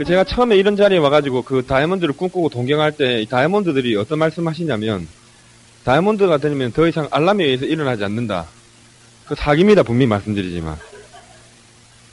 [0.00, 5.06] 그 제가 처음에 이런 자리에 와가지고 그 다이아몬드를 꿈꾸고 동경할 때 다이아몬드들이 어떤 말씀 하시냐면
[5.84, 8.46] 다이아몬드가 되면 더 이상 알람에 의해서 일어나지 않는다.
[9.26, 9.82] 그 사기입니다.
[9.82, 10.78] 분명히 말씀드리지만.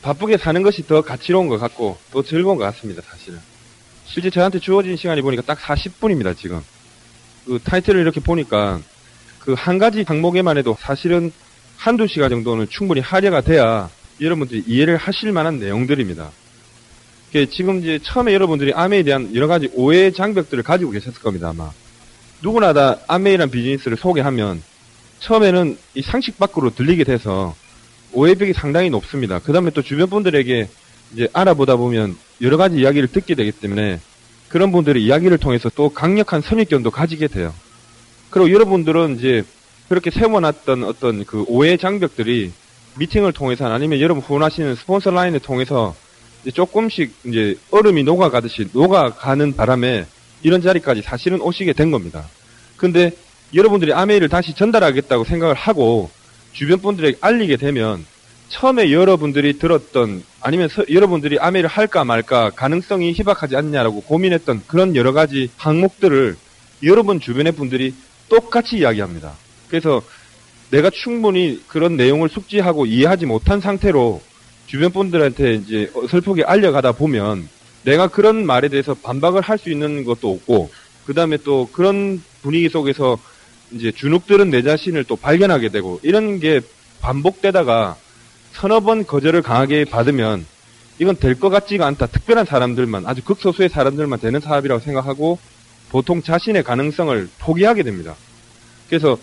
[0.02, 3.02] 바쁘게 사는 것이 더 가치로운 것 같고 또 즐거운 것 같습니다.
[3.04, 3.40] 사실은.
[4.04, 6.36] 실제 저한테 주어진 시간이 보니까 딱 40분입니다.
[6.36, 6.62] 지금.
[7.46, 8.82] 그 타이틀을 이렇게 보니까
[9.40, 11.32] 그 한 가지 항목에만 해도 사실은
[11.78, 16.32] 한두 시간 정도는 충분히 할애가 돼야 여러분들이 이해를 하실 만한 내용들입니다.
[17.32, 21.72] 지금 이제 처음에 여러분들이 아메에 대한 여러 가지 오해 장벽들을 가지고 계셨을 겁니다, 아마.
[22.42, 24.62] 누구나 다 아메이란 비즈니스를 소개하면
[25.20, 27.56] 처음에는 이 상식 밖으로 들리게 돼서
[28.14, 29.40] 오해벽이 상당히 높습니다.
[29.40, 30.70] 그 다음에 또 주변 분들에게
[31.14, 34.00] 이제 알아보다 보면 여러 가지 이야기를 듣게 되기 때문에
[34.50, 37.54] 그런 분들의 이야기를 통해서 또 강력한 선입견도 가지게 돼요.
[38.30, 39.44] 그리고 여러분들은 이제
[39.90, 42.52] 그렇게 세워놨던 어떤 그 오해 장벽들이
[42.98, 45.96] 미팅을 통해서 아니면 여러분 후원하시는 스폰서 라인을 통해서
[46.42, 50.06] 이제 조금씩 이제 얼음이 녹아가듯이 녹아가는 바람에
[50.44, 52.28] 이런 자리까지 사실은 오시게 된 겁니다.
[52.78, 53.12] 근데
[53.54, 56.10] 여러분들이 아메이를 다시 전달하겠다고 생각을 하고
[56.54, 58.06] 주변 분들에게 알리게 되면
[58.50, 65.12] 처음에 여러분들이 들었던 아니면 서, 여러분들이 아메이를 할까 말까 가능성이 희박하지 않냐라고 고민했던 그런 여러
[65.12, 66.38] 가지 항목들을
[66.84, 67.94] 여러분 주변의 분들이
[68.30, 69.34] 똑같이 이야기합니다.
[69.70, 70.02] 그래서
[70.70, 74.22] 내가 충분히 그런 내용을 숙지하고 이해하지 못한 상태로
[74.68, 77.48] 주변 분들한테 이제 슬프게 알려가다 보면
[77.84, 80.70] 내가 그런 말에 대해서 반박을 할 수 있는 것도 없고
[81.06, 83.18] 그 다음에 또 그런 분위기 속에서
[83.72, 86.62] 이제 주눅들은 내 자신을 또 발견하게 되고 이런 게
[87.02, 87.96] 반복되다가
[88.54, 90.46] 서너 번 거절을 강하게 받으면
[91.00, 92.08] 이건 될 것 같지가 않다.
[92.08, 95.38] 특별한 사람들만 아주 극소수의 사람들만 되는 사업이라고 생각하고
[95.90, 98.16] 보통 자신의 가능성을 포기하게 됩니다.
[98.90, 99.18] 그래서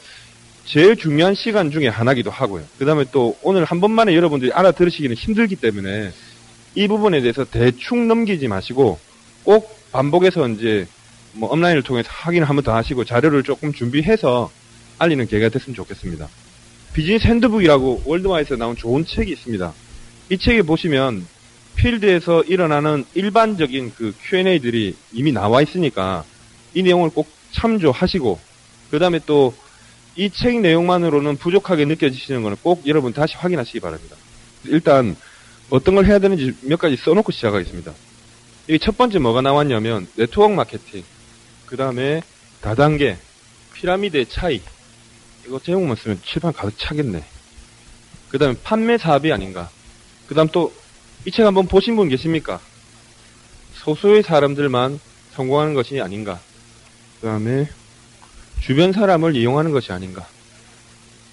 [0.64, 2.64] 제일 중요한 시간 중에 하나기도 하고요.
[2.78, 6.10] 그 다음에 또 오늘 한 번만에 여러분들이 알아들으시기는 힘들기 때문에
[6.74, 8.98] 이 부분에 대해서 대충 넘기지 마시고
[9.44, 10.86] 꼭 반복해서 이제
[11.32, 14.50] 뭐 업라인을 통해서 확인을 한번 더 하시고 자료를 조금 준비해서
[14.98, 16.28] 알리는 계기가 됐으면 좋겠습니다.
[16.94, 19.72] 비즈니스 핸드북이라고 월드와이에서 나온 좋은 책이 있습니다.
[20.30, 21.26] 이 책에 보시면
[21.76, 26.24] 필드에서 일어나는 일반적인 그 Q&A들이 이미 나와 있으니까
[26.72, 28.38] 이 내용을 꼭 참조하시고
[28.90, 29.54] 그 다음에 또
[30.16, 34.16] 이 책 내용만으로는 부족하게 느껴지시는 것은 꼭 여러분 다시 확인하시기 바랍니다.
[34.64, 35.16] 일단
[35.70, 37.92] 어떤 걸 해야 되는지 몇 가지 써놓고 시작하겠습니다.
[38.68, 41.02] 이게 첫 번째 뭐가 나왔냐면 네트워크 마케팅,
[41.66, 42.22] 그 다음에
[42.60, 43.18] 다단계,
[43.74, 44.60] 피라미드의 차이.
[45.46, 47.22] 이거 제목만 쓰면 칠판 가득 차겠네.
[48.30, 49.68] 그 다음에 판매 사업이 아닌가.
[50.26, 50.72] 그 다음 또
[51.26, 52.60] 이 책 한번 보신 분 계십니까?
[53.76, 55.00] 소수의 사람들만
[55.32, 56.38] 성공하는 것이 아닌가.
[57.20, 57.66] 그 다음에
[58.64, 60.26] 주변 사람을 이용하는 것이 아닌가.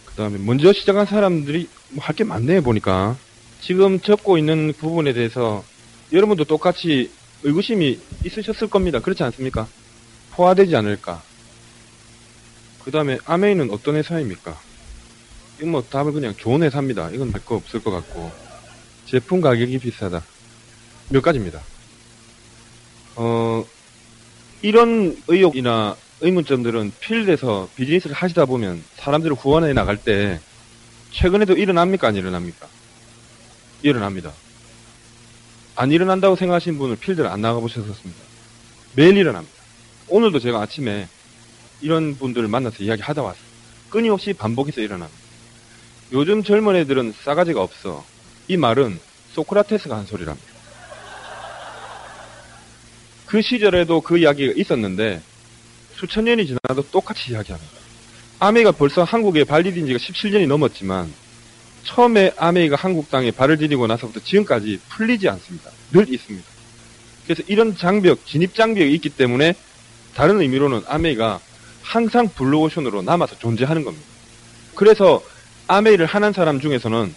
[0.05, 3.15] 그 다음에 먼저 시작한 사람들이 뭐 할게 많네요 보니까.
[3.61, 5.63] 지금 적고 있는 부분에 대해서
[6.11, 7.09] 여러분도 똑같이
[7.43, 8.99] 의구심이 있으셨을 겁니다.
[8.99, 9.65] 그렇지 않습니까?
[10.31, 11.23] 포화되지 않을까.
[12.83, 14.59] 그 다음에 아메이는 어떤 회사입니까?
[15.59, 17.11] 이건 뭐 답을 그냥 좋은 회사입니다.
[17.11, 18.29] 이건 할 거 없을 것 같고.
[19.05, 20.21] 제품 가격이 비싸다.
[21.09, 21.61] 몇 가지입니다.
[23.15, 23.63] 어,
[24.61, 30.39] 이런 의혹이나 의문점들은 필드에서 비즈니스를 하시다 보면 사람들을 후원해 나갈 때
[31.11, 32.07] 최근에도 일어납니까?
[32.07, 32.67] 안 일어납니까?
[33.81, 34.31] 일어납니다.
[35.75, 38.21] 안 일어난다고 생각하시는 분을 필드를 안 나가보셨었습니다.
[38.95, 39.55] 매일 일어납니다.
[40.07, 41.07] 오늘도 제가 아침에
[41.81, 43.43] 이런 분들을 만나서 이야기 하다 왔어요.
[43.89, 45.19] 끊임없이 반복해서 일어납니다.
[46.13, 48.05] 요즘 젊은 애들은 싸가지가 없어.
[48.47, 48.99] 이 말은
[49.33, 50.51] 소크라테스가 한 소리랍니다.
[53.25, 55.21] 그 시절에도 그 이야기가 있었는데
[56.01, 57.71] 수천 년이 지나도 똑같이 이야기합니다.
[58.39, 61.13] 아메이가 벌써 한국에 발디딘 지가 17년이 넘었지만
[61.83, 65.69] 처음에 아메이가 한국 땅에 발을 디디고 나서부터 지금까지 풀리지 않습니다.
[65.91, 66.47] 늘 있습니다.
[67.25, 69.53] 그래서 이런 장벽, 진입 장벽이 있기 때문에
[70.15, 71.39] 다른 의미로는 암웨이가
[71.83, 74.05] 항상 블루오션으로 남아서 존재하는 겁니다.
[74.73, 75.21] 그래서
[75.67, 77.13] 암웨이를 하는 사람 중에서는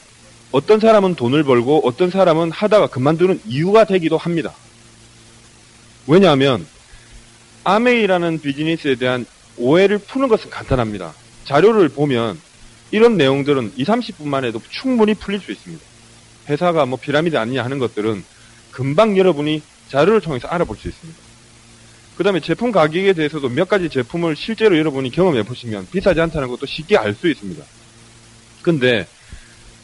[0.53, 4.53] 어떤 사람은 돈을 벌고 어떤 사람은 하다가 그만두는 이유가 되기도 합니다.
[6.07, 6.67] 왜냐하면
[7.65, 9.27] 암웨이라는 비즈니스에 대한
[9.57, 11.15] 오해를 푸는 것은 간단합니다.
[11.45, 12.39] 자료를 보면
[12.91, 15.83] 이런 내용들은 2, 30분만 해도 충분히 풀릴 수 있습니다.
[16.49, 18.25] 회사가 뭐 피라미드 아니냐 하는 것들은
[18.71, 21.19] 금방 여러분이 자료를 통해서 알아볼 수 있습니다.
[22.17, 26.67] 그 다음에 제품 가격에 대해서도 몇 가지 제품을 실제로 여러분이 경험해 보시면 비싸지 않다는 것도
[26.67, 27.65] 쉽게 알 수 있습니다.
[28.63, 29.07] 근데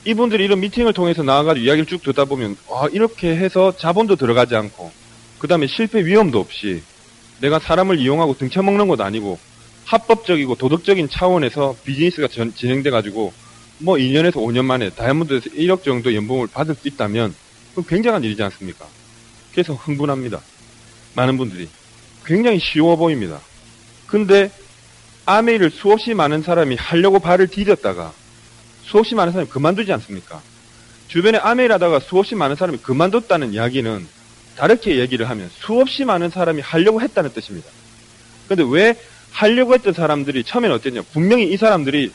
[0.05, 4.91] 이분들이 이런 미팅을 통해서 나와가지고 이야기를 쭉 듣다 보면 아 이렇게 해서 자본도 들어가지 않고
[5.39, 6.83] 그 다음에 실패 위험도 없이
[7.41, 9.39] 내가 사람을 이용하고 등쳐먹는 것도 아니고
[9.87, 13.33] 합법적이고 도덕적인 차원에서 비즈니스가 전, 진행돼 가지고
[13.79, 17.35] 뭐 2년에서 5년 만에 다이아몬드에서 1억 정도 연봉을 받을 수 있다면
[17.71, 18.87] 그건 굉장한 일이지 않습니까?
[19.53, 20.41] 그래서 흥분합니다.
[21.17, 21.69] 많은 분들이.
[22.25, 23.41] 굉장히 쉬워 보입니다.
[24.07, 24.51] 근데
[25.25, 28.13] 아메이를 수없이 많은 사람이 하려고 발을 디뎠다가
[28.83, 30.43] 수없이 많은 사람이 그만두지 않습니까?
[31.09, 34.07] 주변에 아메이를 하다가 수없이 많은 사람이 그만뒀다는 이야기는
[34.61, 37.67] 다르게 얘기를 하면 수없이 많은 사람이 하려고 했다는 뜻입니다.
[38.47, 38.95] 근데 왜
[39.31, 41.03] 하려고 했던 사람들이 처음에는 어땠냐?
[41.15, 42.13] 분명히 이 사람들이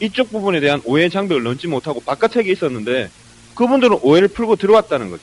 [0.00, 3.08] 이쪽 부분에 대한 오해 장벽을 넘지 못하고 바깥에 있었는데
[3.54, 5.22] 그분들은 오해를 풀고 들어왔다는 거죠.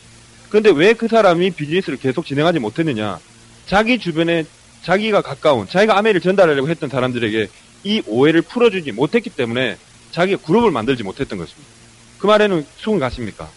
[0.49, 3.19] 근데 왜 그 사람이 비즈니스를 계속 진행하지 못했느냐?
[3.67, 4.45] 자기 주변에
[4.81, 7.47] 자기가 가까운, 자기가 아메이를 전달하려고 했던 사람들에게
[7.83, 9.77] 이 오해를 풀어주지 못했기 때문에
[10.11, 11.69] 자기가 그룹을 만들지 못했던 것입니다.
[12.17, 13.49] 그 말에는 수긍 가십니까?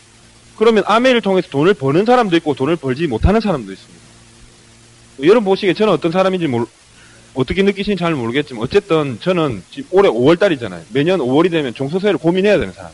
[0.58, 4.04] 그러면 아메이를 통해서 돈을 버는 사람도 있고 돈을 벌지 못하는 사람도 있습니다.
[5.22, 6.66] 여러분 보시기에 저는 어떤 사람인지 모르,
[7.34, 10.82] 어떻게 느끼시는지 잘 모르겠지만 어쨌든 저는 지금 올해 5월달이잖아요.
[10.92, 12.90] 매년 5월이 되면 종소세를 고민해야 되는 사람.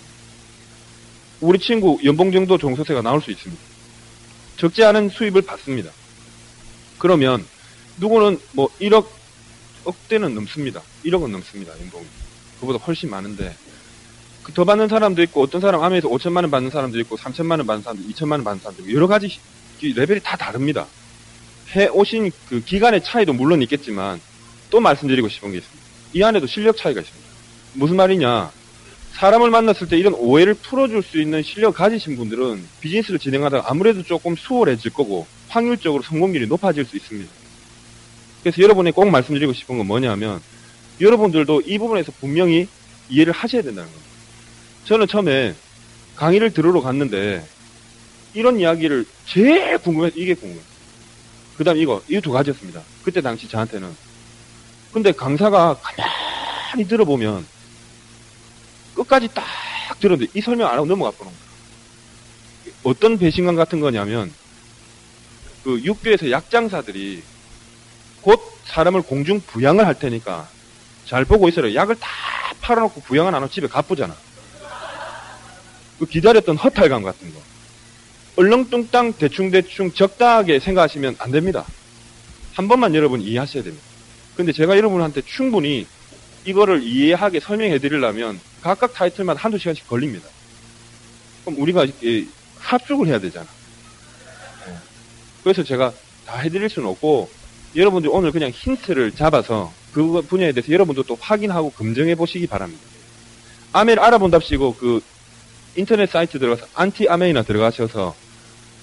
[1.40, 3.60] 우리 친구 연봉 정도 종소세가 나올 수 있습니다.
[4.58, 5.90] 적지 않은 수입을 받습니다.
[6.98, 7.44] 그러면
[7.98, 9.06] 누구는 뭐 1억
[9.84, 10.82] 억대는 넘습니다.
[11.06, 11.72] 1억은 넘습니다.
[11.80, 12.04] 연봉이.
[12.60, 13.63] 그보다 훨씬 많은데 그
[14.52, 17.82] 더 받는 사람도 있고 어떤 사람 암에서 5천만 원 받는 사람도 있고 3천만 원 받는
[17.82, 19.38] 사람도 있고 2천만 원 받는 사람도 있고 여러 가지
[19.80, 20.86] 레벨이 다 다릅니다.
[21.74, 24.20] 해 오신 그 기간의 차이도 물론 있겠지만
[24.70, 25.84] 또 말씀드리고 싶은 게 있습니다.
[26.14, 27.28] 이 안에도 실력 차이가 있습니다.
[27.74, 28.50] 무슨 말이냐?
[29.12, 34.36] 사람을 만났을 때 이런 오해를 풀어줄 수 있는 실력 가지신 분들은 비즈니스를 진행하다가 아무래도 조금
[34.36, 37.30] 수월해질 거고 확률적으로 성공률이 높아질 수 있습니다.
[38.42, 40.40] 그래서 여러분이 꼭 말씀드리고 싶은 건 뭐냐면
[41.00, 42.68] 여러분들도 이 부분에서 분명히
[43.08, 44.13] 이해를 하셔야 된다는 겁니다.
[44.84, 45.54] 저는 처음에
[46.16, 47.44] 강의를 들으러 갔는데
[48.34, 50.62] 이런 이야기를 제일 궁금해서 이게 궁금해요.
[51.56, 52.82] 그 다음 이거, 이 두 가지였습니다.
[53.02, 53.94] 그때 당시 저한테는.
[54.92, 57.46] 근데 강사가 가만히 들어보면
[58.94, 59.44] 끝까지 딱
[60.00, 62.74] 들었는데 이 설명 안 하고 넘어가 보는 거예요.
[62.84, 64.32] 어떤 배신감 같은 거냐면
[65.62, 67.22] 그 육교에서 약장사들이
[68.20, 70.48] 곧 사람을 공중 부양을 할 테니까
[71.06, 71.74] 잘 보고 있어라.
[71.74, 72.08] 약을 다
[72.60, 74.14] 팔아놓고 부양을 안 하고 집에 가쁘잖아.
[75.98, 77.40] 그 기다렸던 허탈감 같은 거.
[78.36, 81.64] 얼렁뚱땅 대충대충 적당하게 생각하시면 안 됩니다.
[82.54, 83.84] 한 번만 여러분 이해하셔야 됩니다.
[84.36, 85.86] 근데 제가 여러분한테 충분히
[86.44, 90.28] 이거를 이해하게 설명해 드리려면 각각 타이틀마다 한두 시간씩 걸립니다.
[91.44, 91.86] 그럼 우리가
[92.58, 93.46] 합숙을 해야 되잖아.
[94.66, 94.74] 네.
[95.42, 95.92] 그래서 제가
[96.26, 97.30] 다 해드릴 수는 없고
[97.76, 102.82] 여러분들 오늘 그냥 힌트를 잡아서 그 분야에 대해서 여러분도 또 확인하고 검증해 보시기 바랍니다.
[103.72, 105.00] 암웨이를 알아본답시고 그
[105.76, 108.14] 인터넷 사이트 들어가서 안티 암웨이나 들어가셔서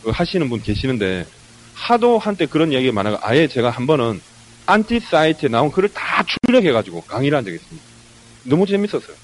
[0.04, 1.26] 그 하시는 분 계시는데
[1.74, 4.22] 하도 한때 그런 이야기가 많아가 아예 제가 한 번은
[4.66, 7.86] 안티 사이트에 나온 글을 다 출력해가지고 강의를 한 적이 있습니다.
[8.44, 9.16] 너무 재밌었어요.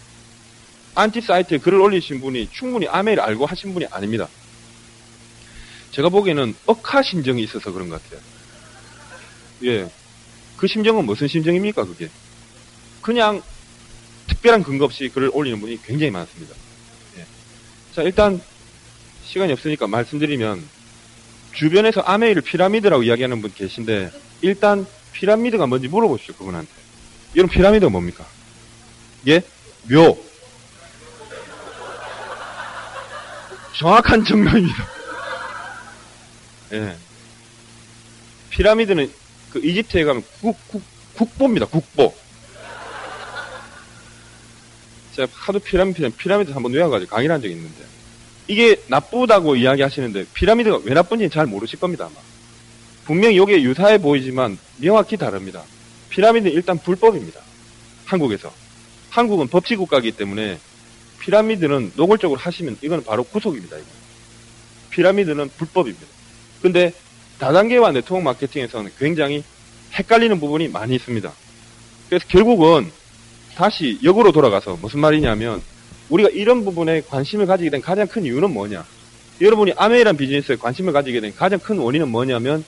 [0.95, 4.27] 안티 사이트에 글을 올리신 분이 충분히 암웨이를 알고 하신 분이 아닙니다.
[5.91, 8.19] 제가 보기에는 억하 심정이 있어서 그런 것 같아요.
[9.63, 9.89] 예.
[10.57, 12.09] 그 심정은 무슨 심정입니까, 그게?
[13.01, 13.41] 그냥
[14.27, 16.55] 특별한 근거 없이 글을 올리는 분이 굉장히 많습니다.
[17.97, 18.01] 예.
[18.01, 18.39] 자, 일단
[19.25, 20.63] 시간이 없으니까 말씀드리면
[21.53, 24.11] 주변에서 아메이를 피라미드라고 이야기하는 분 계신데
[24.41, 26.69] 일단 피라미드가 뭔지 물어보시죠, 그분한테.
[27.35, 28.25] 여러분 피라미드가 뭡니까?
[29.27, 29.41] 예?
[29.89, 30.15] 묘.
[33.75, 34.87] 정확한 증명입니다.
[36.73, 36.95] 예.
[38.51, 39.11] 피라미드는
[39.51, 40.83] 그 이집트에 가면 국, 국,
[41.15, 41.65] 국보입니다.
[41.65, 42.13] 국보.
[45.17, 47.83] 제가 하도 피라미드, 피라미드 한번 외워가지고 강의를 한 적이 있는데.
[48.47, 52.15] 이게 나쁘다고 이야기하시는데, 피라미드가 왜 나쁜지는 잘 모르실 겁니다, 아마.
[53.05, 55.63] 분명히 이게 유사해 보이지만 명확히 다릅니다.
[56.09, 57.41] 피라미드는 일단 불법입니다.
[58.05, 58.53] 한국에서.
[59.09, 60.59] 한국은 법치국가이기 때문에
[61.19, 63.75] 피라미드는 노골적으로 하시면 이건 바로 구속입니다.
[63.75, 63.87] 이거.
[64.91, 66.05] 피라미드는 불법입니다.
[66.61, 66.93] 근데
[67.39, 69.43] 다단계와 네트워크 마케팅에서는 굉장히
[69.93, 71.31] 헷갈리는 부분이 많이 있습니다.
[72.09, 72.91] 그래서 결국은
[73.57, 75.63] 다시 역으로 돌아가서 무슨 말이냐면
[76.09, 78.85] 우리가 이런 부분에 관심을 가지게 된 가장 큰 이유는 뭐냐?
[79.41, 82.63] 여러분이 아메이란 비즈니스에 관심을 가지게 된 가장 큰 원인은 뭐냐면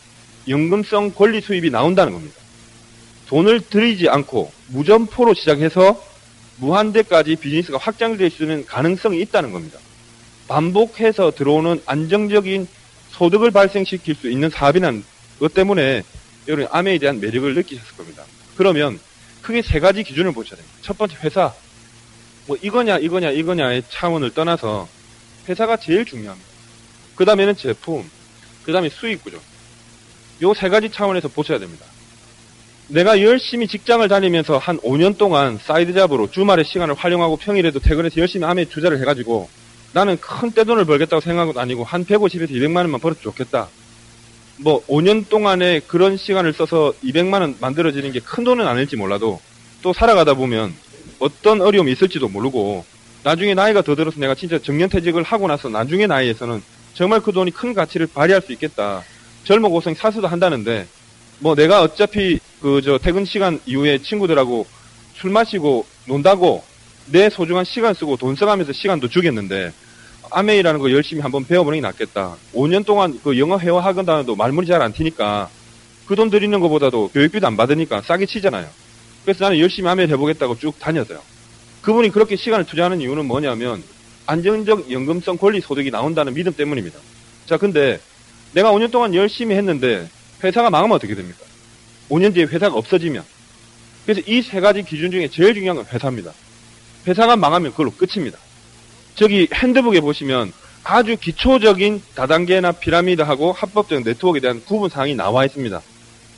[0.48, 2.36] 연금성 권리 수입이 나온다는 겁니다.
[3.28, 6.04] 돈을 들이지 않고 무점포로 시작해서
[6.58, 9.78] 무한대까지 비즈니스가 확장될 수 있는 가능성이 있다는 겁니다.
[10.48, 12.68] 반복해서 들어오는 안정적인
[13.12, 15.04] 소득을 발생시킬 수 있는 사업이라는
[15.40, 16.02] 것 때문에
[16.48, 18.24] 여러분 아메에 대한 매력을 느끼셨을 겁니다.
[18.58, 19.00] 그러면
[19.50, 20.78] 크게 세 가지 기준을 보셔야 됩니다.
[20.84, 21.52] 첫 번째 회사.
[22.46, 24.88] 뭐 이거냐 이거냐 이거냐의 차원을 떠나서
[25.48, 26.48] 회사가 제일 중요합니다.
[27.16, 28.08] 그 다음에는 제품,
[28.64, 29.40] 그 다음에 수익 구조.
[30.44, 31.84] 요 세 가지 차원에서 보셔야 됩니다.
[32.90, 38.46] 내가 열심히 직장을 다니면서 한 5년 동안 side job으로 주말에 시간을 활용하고 평일에도 퇴근해서 열심히
[38.46, 39.50] 암웨이 투자를 해가지고
[39.94, 43.68] 나는 큰 떼돈을 벌겠다고 생각은 아니고 한 150에서 200만 원만 벌어도 좋겠다.
[44.62, 49.40] 뭐 5년 동안에 그런 시간을 써서 200만 원 만들어지는 게 큰 돈은 아닐지 몰라도
[49.82, 50.74] 또 살아가다 보면
[51.20, 52.84] 어떤 어려움이 있을지도 모르고
[53.24, 56.62] 나중에 나이가 더 들어서 내가 진짜 정년퇴직을 하고 나서 나중에 나이에서는
[56.94, 59.04] 정말 그 돈이 큰 가치를 발휘할 수 있겠다.
[59.46, 60.88] 젊어 고생 사수도 한다는데
[61.40, 64.66] 뭐 내가 어차피 그 저 퇴근 시간 이후에 친구들하고
[65.16, 66.64] 술 마시고 논다고
[67.08, 69.72] 내 소중한 시간 쓰고 돈 써가면서 시간도 주겠는데
[70.32, 72.36] 아메이라는 거 열심히 한번 배워보는 게 낫겠다.
[72.54, 75.50] 5년 동안 그 영어 회화 학원 다녀도 말문이 잘 안 튀니까
[76.06, 78.68] 그 돈 들이는 것보다도 교육비도 안 받으니까 싸게 치잖아요.
[79.24, 81.20] 그래서 나는 열심히 아메이 해보겠다고 쭉 다녔어요.
[81.82, 83.84] 그분이 그렇게 시간을 투자하는 이유는 뭐냐면
[84.26, 87.00] 안정적 연금성 권리 소득이 나온다는 믿음 때문입니다.
[87.46, 88.00] 자, 근데
[88.54, 90.08] 내가 5년 동안 열심히 했는데
[90.44, 91.40] 회사가 망하면 어떻게 됩니까?
[92.10, 93.24] 5년 뒤에 회사가 없어지면.
[94.06, 96.34] 그래서 이 세 가지 기준 중에 제일 중요한 건 회사입니다.
[97.06, 98.40] 회사가 망하면 그걸로 끝입니다.
[99.20, 100.54] 저기 핸드북에 보시면
[100.86, 105.82] 아주 기초적인 다단계나 피라미드하고 합법적 네트워크에 대한 구분 사항이 나와 있습니다.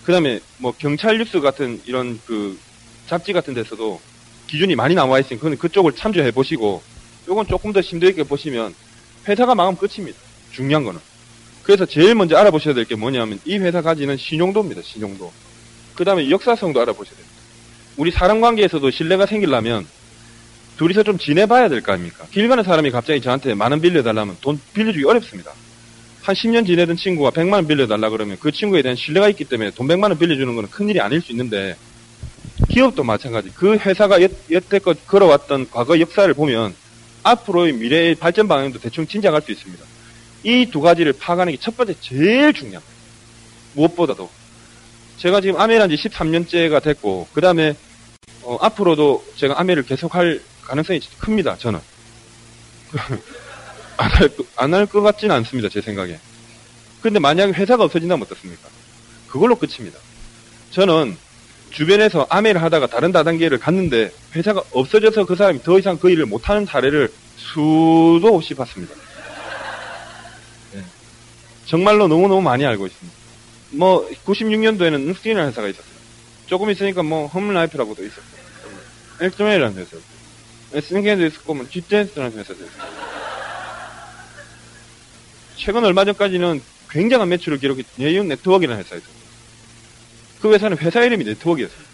[0.04, 2.58] 그 다음에 뭐 경찰 뉴스 같은 이런 그
[3.06, 4.02] 잡지 같은 데서도
[4.48, 6.82] 기준이 많이 나와 있으니 그건 그쪽을 참조해 보시고
[7.28, 8.74] 요건 조금 더 심도 있게 보시면
[9.28, 10.18] 회사가 망하면 끝입니다.
[10.52, 11.00] 중요한 거는.
[11.62, 14.82] 그래서 제일 먼저 알아보셔야 될 게 뭐냐면 이 회사 가지는 신용도입니다.
[14.82, 15.32] 신용도.
[15.94, 17.38] 그 다음에 역사성도 알아보셔야 됩니다.
[17.98, 19.86] 우리 사람 관계에서도 신뢰가 생기려면
[20.82, 22.26] 둘이서 좀 지내봐야 될 거 아닙니까?
[22.32, 25.52] 길 가는 사람이 갑자기 저한테 만 원 빌려달라면 돈 빌려주기 어렵습니다.
[26.24, 29.88] 한 10년 지내던 친구가 100만 원 빌려달라 그러면 그 친구에 대한 신뢰가 있기 때문에 돈
[29.88, 31.76] 100만 원 빌려주는 건 큰일이 아닐 수 있는데
[32.70, 33.52] 기업도 마찬가지.
[33.54, 36.74] 그 회사가 여, 여태껏 걸어왔던 과거 역사를 보면
[37.24, 39.84] 앞으로의 미래의 발전 방향도 대충 짐작할 수 있습니다.
[40.44, 42.82] 이 두 가지를 파악하는 게 첫 번째 제일 중요합니다.
[43.76, 44.28] 무엇보다도.
[45.18, 47.76] 제가 지금 아메란 지 13년째가 됐고, 그 다음에,
[48.42, 51.82] 어, 앞으로도 제가 아메를 계속할 가능성이 큽니다, 저는.
[53.98, 56.18] 안 할, 안 할 것 같지는 않습니다, 제 생각에.
[57.02, 58.70] 근데 만약에 회사가 없어진다면 어떻습니까?
[59.28, 60.00] 그걸로 끝입니다.
[60.72, 61.18] 저는
[61.72, 66.66] 주변에서 아메를 하다가 다른 다단계를 갔는데 회사가 없어져서 그 사람이 더 이상 그 일을 못하는
[66.66, 68.96] 사례를 수도 없이 봤습니다.
[70.74, 70.84] 네.
[71.66, 73.18] 정말로 너무너무 많이 알고 있습니다.
[73.72, 75.92] 뭐 96년도에는 응스틴이라는 회사가 있었어요.
[76.46, 78.24] 조금 있으니까 뭐 홈라이프라고도 있었고
[79.22, 80.11] 엑스메이라는 회사였고
[80.80, 83.02] 스닝겐도 있었고 뭐 뒷댄스라는 회사도 있었고
[85.58, 89.22] 최근 얼마 전까지는 굉장한 매출을 기록했던 제이유 네트워크라는 회사였어요.
[90.42, 91.92] 그 회사는 회사 이름이 네트워크였어요.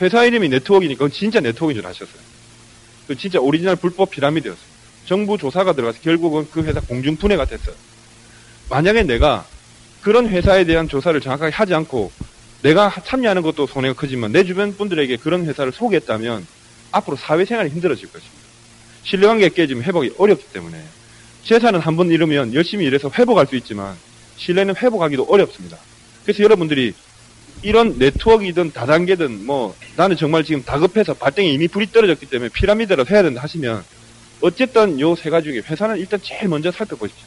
[0.00, 2.22] 회사 이름이 네트워크니까 진짜 네트워크인 줄 아셨어요.
[3.06, 4.70] 그 진짜 오리지널 불법 피라미드였어요.
[5.06, 7.74] 정부 조사가 들어가서 결국은 그 회사 공중분해가 됐어요.
[8.68, 9.44] 만약에 내가
[10.00, 12.12] 그런 회사에 대한 조사를 정확하게 하지 않고
[12.62, 16.46] 내가 참여하는 것도 손해가 크지만 내 주변 분들에게 그런 회사를 소개했다면
[16.92, 18.40] 앞으로 사회생활이 힘들어질 것입니다.
[19.04, 20.82] 신뢰관계 깨지면 회복이 어렵기 때문에
[21.44, 23.96] 재산은 한 번 잃으면 열심히 일해서 회복할 수 있지만
[24.36, 25.78] 신뢰는 회복하기도 어렵습니다.
[26.24, 26.92] 그래서 여러분들이
[27.62, 33.22] 이런 네트워크이든 다단계든 뭐 나는 정말 지금 다급해서 발등에 이미 불이 떨어졌기 때문에 피라미드라도 해야
[33.22, 33.84] 된다 하시면
[34.42, 37.26] 어쨌든 요 세 가지 중에 회사는 일단 제일 먼저 살펴보십시오.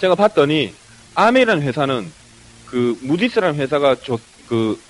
[0.00, 0.72] 제가 봤더니
[1.14, 2.10] 아메이라는 회사는
[2.66, 4.80] 그 무디스라는 회사가 저, 그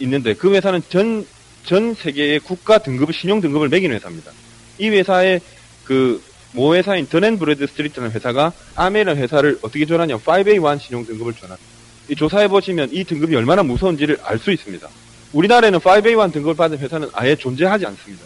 [0.00, 1.26] 있는데 그 회사는 전,
[1.68, 4.32] 전 세계의 국가 등급을 신용 등급을 매기는 회사입니다.
[4.78, 5.40] 이 회사의
[5.84, 6.20] 그
[6.52, 11.68] 모 회사인 Dun & Bradstreet라는 회사가 암웨이라는 회사를 어떻게 정하냐 5A1 신용 등급을 정합니다.
[12.08, 14.88] 이 조사해 보시면 이 등급이 얼마나 무서운지를 알 수 있습니다.
[15.34, 18.24] 우리나라에는 5A1 등급을 받은 회사는 아예 존재하지 않습니다.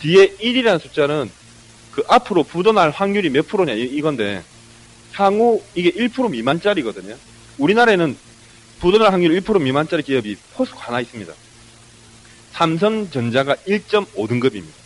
[0.00, 1.28] 뒤에 1이라는 숫자는
[1.92, 4.44] 그 앞으로 부도날 확률이 몇 프로냐 이건데
[5.14, 7.16] 향후 이게 1% 미만짜리거든요.
[7.58, 8.16] 우리나라에는
[8.78, 11.32] 부도날 확률 1% 미만짜리 기업이 포스코 하나 있습니다.
[12.58, 14.78] 삼성전자가 1.5등급입니다.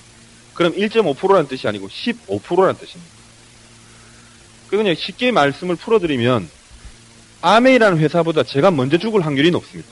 [0.53, 3.11] 그럼 1.5%라는 뜻이 아니고 15%라는 뜻입니다.
[4.69, 6.49] 그냥 쉽게 말씀을 풀어드리면
[7.41, 9.89] 아메이라는 회사보다 제가 먼저 죽을 확률이 높습니다.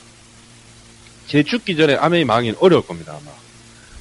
[1.26, 3.30] 제 죽기 전에 아메이 망하기는 어려울 겁니다, 아마.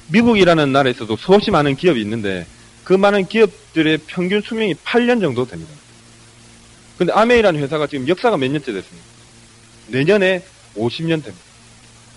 [0.08, 2.46] 미국이라는 나라에서도 수없이 많은 기업이 있는데
[2.84, 5.72] 그 많은 기업들의 평균 수명이 8년 정도 됩니다.
[6.98, 9.06] 근데 아메이라는 회사가 지금 역사가 몇 년째 됐습니까?
[9.88, 10.44] 내년에
[10.76, 11.44] 50년 됩니다.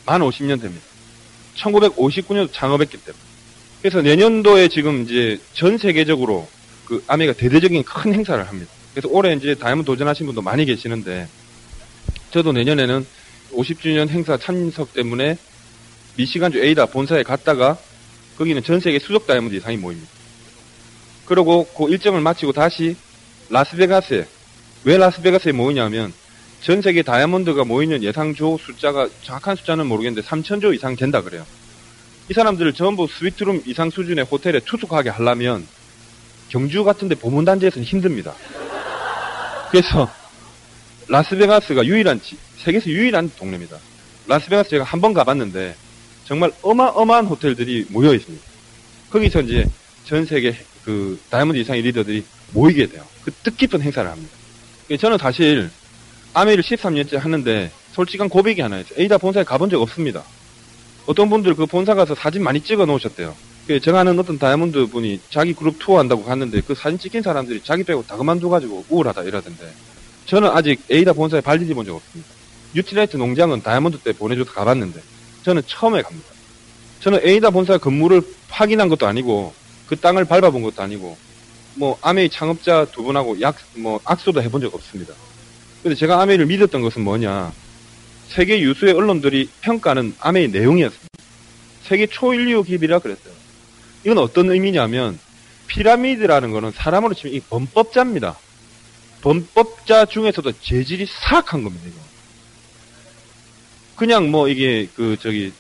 [0.06, 0.93] 만 50년 됩니다.
[1.58, 3.24] 1959년 창업했기 때문에.
[3.82, 6.48] 그래서 내년도에 지금 이제 전 세계적으로
[6.86, 8.72] 그 아메이가 대대적인 큰 행사를 합니다.
[8.94, 11.28] 그래서 올해 이제 다이아몬드 도전하신 분도 많이 계시는데
[12.32, 13.06] 저도 내년에는
[13.54, 15.38] 50주년 행사 참석 때문에
[16.16, 17.78] 미시간주 에이다 본사에 갔다가
[18.38, 20.10] 거기는 전 세계 수족 다이아몬드 이상이 모입니다.
[21.26, 22.96] 그리고 그 일정을 마치고 다시
[23.50, 24.28] 라스베가스에
[24.86, 26.14] 왜 라스베가스에 모이냐면
[26.64, 31.46] 전 세계 다이아몬드가 모이는 예상조 숫자가 정확한 숫자는 모르겠는데 3천조 이상 된다 그래요.
[32.30, 35.68] 이 사람들을 전부 스위트룸 이상 수준의 호텔에 투숙하게 하려면
[36.50, 38.34] 경주 같은데 보문단지에서는 힘듭니다.
[39.72, 40.10] 그래서
[41.10, 43.78] 라스베가스가 유일한 지- 세계에서 유일한 동네입니다.
[44.28, 45.76] 라스베가스 제가 한 번 가봤는데
[46.26, 48.42] 정말 어마어마한 호텔들이 모여 있습니다.
[49.10, 49.66] 거기서 이제
[50.06, 50.56] 전 세계
[50.86, 53.04] 그 다이아몬드 이상의 리더들이 모이게 돼요.
[53.26, 54.32] 그 뜻깊은 행사를 합니다.
[54.98, 55.70] 저는 사실
[56.34, 59.00] 암웨이를 13년째 하는데 솔직한 고백이 하나 있어요.
[59.00, 60.24] 에이다 본사에 가본 적 없습니다.
[61.06, 63.36] 어떤 분들 그 본사 가서 사진 많이 찍어 놓으셨대요.
[63.68, 67.62] 그 제가 아는 어떤 다이아몬드 분이 자기 그룹 투어 한다고 갔는데 그 사진 찍힌 사람들이
[67.64, 69.72] 자기 빼고 다 그만둬가지고 우울하다 이러던데
[70.26, 72.30] 저는 아직 에이다 본사에 발 디뎌 본 적 없습니다.
[72.76, 75.00] 뉴트리라이트 농장은 다이아몬드 때 보내줘서 가봤는데
[75.44, 76.28] 저는 처음에 갑니다.
[77.02, 79.54] 저는 에이다 본사 건물을 확인한 것도 아니고
[79.88, 81.16] 그 땅을 밟아본 것도 아니고
[81.76, 85.14] 뭐 아메이 창업자 두 분하고 약 뭐 악수도 해본 적 없습니다.
[85.84, 87.52] 근데 제가 아메이를 믿었던 것은 뭐냐
[88.30, 91.08] 세계 유수의 언론들이 평가하는 아메이 내용이었습니다.
[91.84, 93.34] 세계 초인류 기업이라 그랬어요.
[94.06, 95.20] 이건 어떤 의미냐면
[95.68, 98.38] 피라미드라는 거는 사람으로 치면 이 범법자입니다.
[99.22, 101.86] 범법자 중에서도 재질이 사악한 겁니다.
[101.88, 101.98] 이거.
[103.96, 105.54] 그냥 뭐 이게 그 저기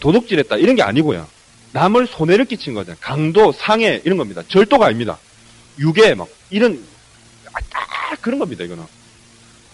[0.00, 1.26] 도둑질했다 이런 게 아니고요.
[1.72, 2.94] 남을 손해를 끼친 거죠.
[3.00, 4.42] 강도, 상해 이런 겁니다.
[4.48, 5.18] 절도가 아닙니다.
[5.78, 6.82] 유괴 막 이런
[7.52, 8.64] 아, 아, 그런 겁니다.
[8.64, 8.97] 이거는.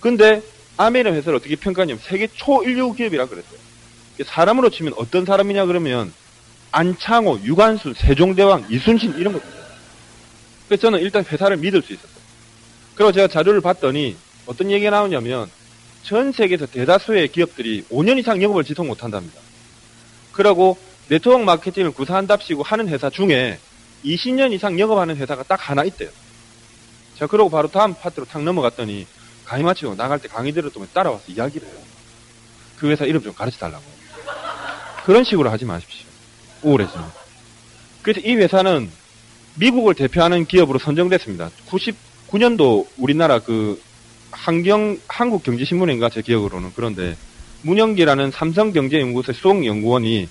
[0.04, 0.42] 근데
[0.76, 3.58] 암웨이란 회사를 어떻게 평가하냐면 세계 초일류 기업이라 그랬어요.
[4.22, 6.12] 사람으로 치면 어떤 사람이냐 그러면
[6.72, 9.56] 안창호, 유관순, 세종대왕, 이순신 이런 겁니다.
[10.68, 12.22] 그래서 저는 일단 회사를 믿을 수 있었어요.
[12.94, 15.50] 그리고 제가 자료를 봤더니 어떤 얘기가 나오냐면
[16.02, 19.40] 전 세계에서 대다수의 기업들이 5년 이상 영업을 지속 못한답니다.
[20.32, 20.76] 그리고
[21.08, 23.58] 네트워크 마케팅을 구사한답시고 하는 회사 중에
[24.04, 26.10] 20년 이상 영업하는 회사가 딱 하나 있대요.
[27.18, 29.06] 자, 그러고 바로 다음 파트로 탁 넘어갔더니
[29.44, 31.76] 강의 마치고 나갈 때 강의 들었더니 따라와서 이야기를 해요.
[32.78, 33.82] 그 회사 이름 좀 가르쳐 달라고.
[35.04, 36.06] 그런 식으로 하지 마십시오.
[36.62, 37.10] 우울해지면.
[38.02, 38.90] 그래서 이 회사는
[39.56, 41.50] 미국을 대표하는 기업으로 선정됐습니다.
[41.68, 43.80] 99년도 우리나라 그
[44.30, 47.16] 한경 한국경제신문인가 제 기억으로는 그런데
[47.62, 50.28] 문영기라는 삼성경제연구소의 수석연구원이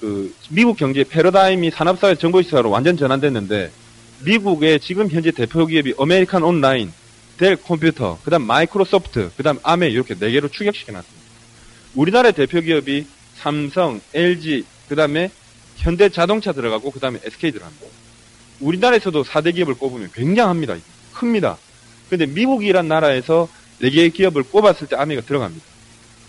[0.00, 3.70] 그 미국 경제 패러다임이 산업사회 정보사회로 완전 전환됐는데
[4.24, 6.92] 미국의 지금 현재 대표 기업이 아메리칸 온라인,
[7.38, 11.28] 델 컴퓨터, 그 다음 마이크로소프트, 그 다음 암웨이 이렇게 네 개로 축약시켜 놨습니다.
[11.94, 15.30] 우리나라의 대표 기업이 삼성, LG, 그 다음에
[15.76, 17.86] 현대 자동차 들어가고 그 다음에 SK 들어갑니다.
[18.60, 20.76] 우리나라에서도 4대 기업을 꼽으면 굉장합니다.
[21.14, 21.56] 큽니다.
[22.10, 23.48] 근데 미국이란 나라에서
[23.80, 25.64] 4개의 기업을 꼽았을 때 아메가 들어갑니다.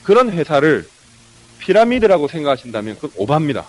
[0.04, 0.88] 그런 회사를
[1.60, 3.66] 피라미드라고 생각하신다면 그건 오바입니다.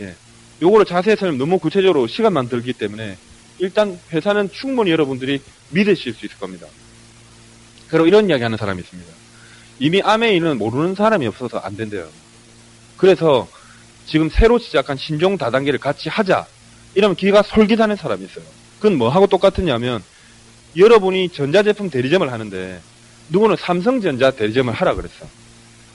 [0.00, 0.14] 예.
[0.60, 3.16] 요거를 자세히 설명 너무 구체적으로 시간만 들기 때문에
[3.64, 6.66] 일단 회사는 충분히 여러분들이 믿으실 수 있을 겁니다.
[7.88, 9.10] 그리고 이런 이야기 하는 사람이 있습니다.
[9.78, 12.06] 이미 아메이는 모르는 사람이 없어서 안 된대요.
[12.98, 13.48] 그래서
[14.06, 16.46] 지금 새로 시작한 신종 다단계를 같이 하자.
[16.94, 18.44] 이러면 기가 솔깃하는 사람이 있어요.
[18.76, 20.02] 그건 뭐하고 똑같으냐면
[20.76, 22.80] 여러분이 전자제품 대리점을 하는데
[23.30, 25.26] 누구는 삼성전자 대리점을 하라 그랬어.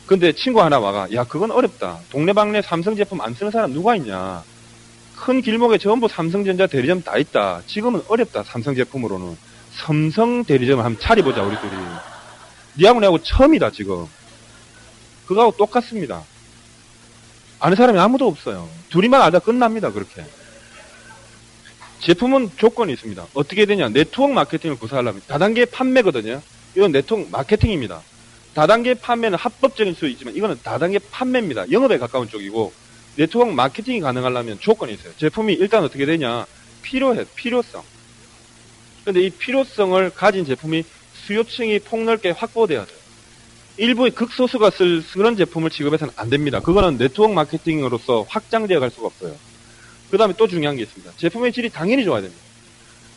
[0.07, 1.99] 근데 친구 하나 와가 야 그건 어렵다.
[2.09, 4.43] 동네방네 삼성 제품 안 쓰는 사람 누가 있냐.
[5.19, 7.61] 큰 길목에 전부 삼성전자 대리점 다 있다.
[7.67, 8.43] 지금은 어렵다.
[8.43, 9.37] 삼성 제품으로는.
[9.73, 11.71] 삼성 대리점을 한번 차려보자 우리들이.
[12.77, 14.05] 니하고 내하고 처음이다 지금.
[15.27, 16.23] 그거하고 똑같습니다.
[17.59, 18.69] 아는 사람이 아무도 없어요.
[18.89, 20.23] 둘이만 알다 끝납니다 그렇게.
[21.99, 23.27] 제품은 조건이 있습니다.
[23.33, 23.89] 어떻게 되냐.
[23.89, 26.41] 네트워크 마케팅을 구사하려면 다단계 판매거든요.
[26.75, 28.01] 이건 네트워크 마케팅입니다.
[28.53, 31.69] 다단계 판매는 합법적인 수 있지만 이거는 다단계 판매입니다.
[31.71, 32.71] 영업에 가까운 쪽이고
[33.19, 35.11] 네트워크 마케팅이 가능하려면 조건이 있어요.
[35.17, 36.45] 제품이 일단 어떻게 되냐.
[36.83, 37.25] 필요해.
[37.35, 37.83] 필요성.
[39.03, 40.85] 근데 이 필요성을 가진 제품이
[41.25, 42.97] 수요층이 폭넓게 확보돼야 돼요.
[43.75, 46.61] 일부의 극소수가 쓸 그런 제품을 취급해서는 안 됩니다.
[46.61, 49.35] 그거는 네트워크 마케팅으로서 확장되어 갈 수가 없어요.
[50.09, 51.11] 그 다음에 또 중요한 게 있습니다.
[51.17, 52.41] 제품의 질이 당연히 좋아야 됩니다.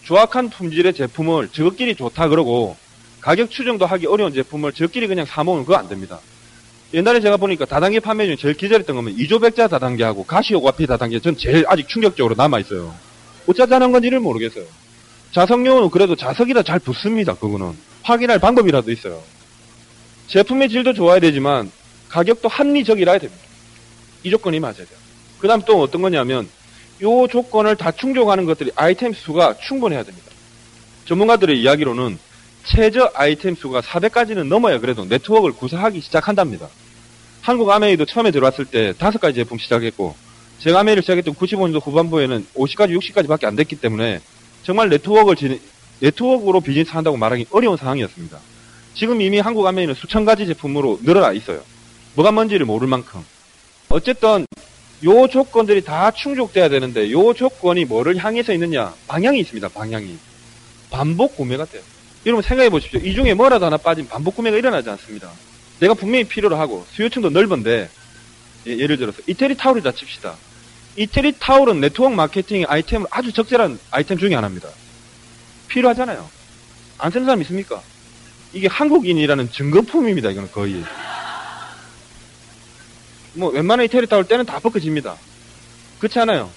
[0.03, 2.77] 조악한 품질의 제품을 저것끼리 좋다 그러고
[3.21, 6.19] 가격 추정도 하기 어려운 제품을 저끼리 그냥 사모으면 그거 안 됩니다.
[6.95, 11.65] 옛날에 제가 보니까 다단계 판매 중에 제일 기절했던 거면 이조백자 다단계하고 가시오과피 다단계 전 제일
[11.67, 12.95] 아직 충격적으로 남아있어요.
[13.47, 14.65] 어쩌자는 건지를 모르겠어요.
[15.33, 17.35] 자석용은 그래도 자석이라 잘 붙습니다.
[17.35, 17.75] 그거는.
[18.03, 19.23] 확인할 방법이라도 있어요.
[20.27, 21.71] 제품의 질도 좋아야 되지만
[22.11, 23.43] 가격도 합리적이라 야 됩니다.
[24.23, 24.99] 이 조건이 맞아야 돼요.
[25.39, 26.49] 그 다음 또 어떤 거냐면
[27.03, 30.31] 요 조건을 다 충족하는 것들이 아이템 수가 충분해야 됩니다.
[31.07, 32.19] 전문가들의 이야기로는
[32.65, 36.69] 최저 아이템 수가 400까지는 넘어야 그래도 네트워크를 구사하기 시작한답니다.
[37.43, 40.15] 한국 아메이도 처음에 들어왔을 때 5가지 제품 시작했고
[40.61, 44.21] 제가 아메이를 시작했던 95년도 후반부에는 50까지 60까지밖에 안 됐기 때문에
[44.63, 45.61] 정말 네트워크를 진,
[45.99, 48.39] 네트워크로 비즈니스 한다고 말하기 어려운 상황이었습니다.
[48.95, 51.63] 지금 이미 한국 아메이는 수천 가지 제품으로 늘어나 있어요.
[52.15, 53.25] 뭐가 뭔지를 모를 만큼.
[53.89, 54.47] 어쨌든
[55.05, 59.69] 요 조건들이 다 충족돼야 되는데 요 조건이 뭐를 향해서 있느냐 방향이 있습니다.
[59.71, 60.17] 방향이
[60.91, 61.83] 반복 구매가 돼요.
[62.25, 63.01] 여러분 생각해 보십시오.
[63.01, 65.29] 이 중에 뭐라도 하나 빠지면 반복 구매가 일어나지 않습니다.
[65.83, 67.91] 내가 분명히 필요로 하고 수요층도 넓은데
[68.67, 70.37] 예, 를 들어서 이태리 타올을 자칩시다.
[70.95, 74.69] 이태리 타올은 네트워크 마케팅 아이템 아주 적절한 아이템 중에 하나입니다.
[75.67, 76.29] 필요하잖아요.
[76.99, 77.83] 안 쓰는 사람 있습니까?
[78.53, 80.31] 이게 한국인이라는 증거품입니다.
[80.31, 80.85] 이거는 거의.
[83.33, 85.17] 뭐 웬만한 이태리 타올 때는 다 벗겨집니다.
[85.99, 86.49] 그렇지 않아요?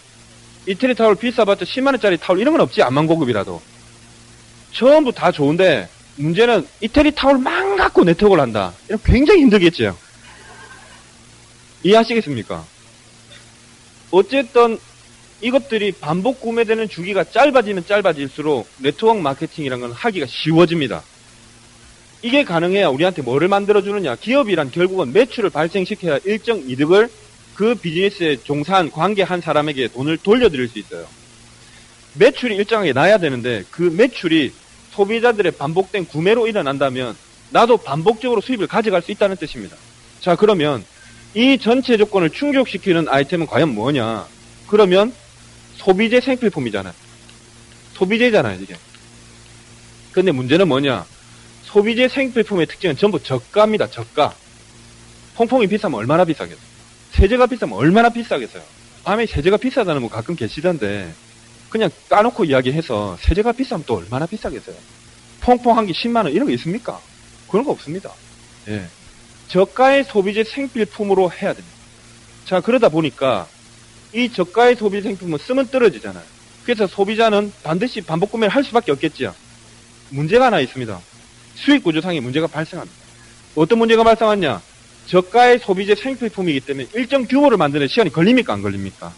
[0.68, 2.84] 이태리 타올 비싸봤자 10만원짜리 타올 이런 건 없지.
[2.84, 3.60] 안만 고급이라도.
[4.72, 8.74] 전부 다 좋은데 문제는 이태리 타올만 갖고 네트워크를 한다.
[8.88, 9.98] 이런 굉장히 힘들겠죠.
[11.84, 12.66] 이해하시겠습니까?
[14.12, 14.80] 어쨌든
[15.42, 21.04] 이것들이 반복 구매되는 주기가 짧아지면 짧아질수록 네트워크 마케팅이란 건 하기가 쉬워집니다.
[22.22, 24.16] 이게 가능해야 우리한테 뭐를 만들어주느냐.
[24.16, 27.10] 기업이란 결국은 매출을 발생시켜야 일정 이득을
[27.54, 31.06] 그 비즈니스에 종사한 관계한 사람에게 돈을 돌려드릴 수 있어요.
[32.16, 34.54] 매출이 일정하게 나야 되는데 그 매출이
[34.92, 37.16] 소비자들의 반복된 구매로 일어난다면
[37.50, 39.76] 나도 반복적으로 수입을 가져갈 수 있다는 뜻입니다.
[40.20, 40.84] 자, 그러면
[41.34, 44.26] 이 전체 조건을 충족시키는 아이템은 과연 뭐냐?
[44.68, 45.14] 그러면
[45.76, 46.94] 소비재 생필품이잖아요.
[47.94, 48.76] 소비재잖아요, 이게.
[50.12, 51.06] 근데 문제는 뭐냐?
[51.64, 54.34] 소비재 생필품의 특징은 전부 저가입니다, 저가.
[55.36, 56.66] 퐁퐁이 비싸면 얼마나 비싸겠어요?
[57.12, 58.64] 세제가 비싸면 얼마나 비싸겠어요?
[59.04, 61.14] 밤에 세제가 비싸다는 분 가끔 계시던데,
[61.70, 64.76] 그냥 까놓고 이야기해서 세제가 비싸면 또 얼마나 비싸겠어요?
[65.42, 67.00] 퐁퐁 한개 10만원 이런 거 있습니까?
[67.50, 68.12] 그런 거 없습니다.
[68.68, 68.86] 예.
[69.48, 71.76] 저가의 소비재 생필품으로 해야 됩니다.
[72.46, 73.48] 자, 그러다 보니까
[74.14, 76.24] 이 저가의 소비재 생필품은 쓰면 떨어지잖아요.
[76.64, 79.36] 그래서 소비자는 반드시 반복 구매를 할 수밖에 없겠지요.
[80.10, 81.00] 문제가 하나 있습니다.
[81.56, 82.96] 수익 구조상의 문제가 발생합니다.
[83.56, 84.62] 어떤 문제가 발생하냐?
[85.08, 88.54] 저가의 소비재 생필품이기 때문에 일정 규모를 만드는 시간이 걸립니까?
[88.54, 89.14] 안 걸립니까?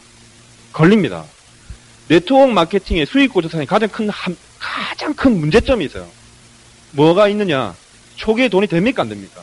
[0.74, 1.26] 걸립니다.
[2.08, 4.10] 네트워크 마케팅의 수익 구조상의 가장 큰,
[4.60, 6.08] 가장 큰 문제점이 있어요.
[6.92, 7.76] 뭐가 있느냐?
[8.18, 9.04] 초기에 돈이 됩니까?
[9.04, 9.42] 안 됩니까?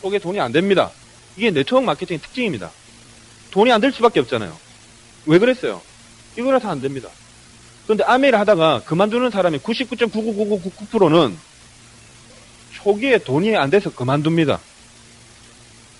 [0.00, 0.90] 초기에 돈이 안 됩니다.
[1.36, 2.70] 이게 네트워크 마케팅의 특징입니다.
[3.50, 4.56] 돈이 안 될 수밖에 없잖아요.
[5.26, 5.80] 왜 그랬어요?
[6.36, 7.08] 이거라서 안 됩니다.
[7.84, 11.36] 그런데 아메를 하다가 그만두는 사람이 99.99999%는
[12.72, 14.60] 초기에 돈이 안 돼서 그만둡니다.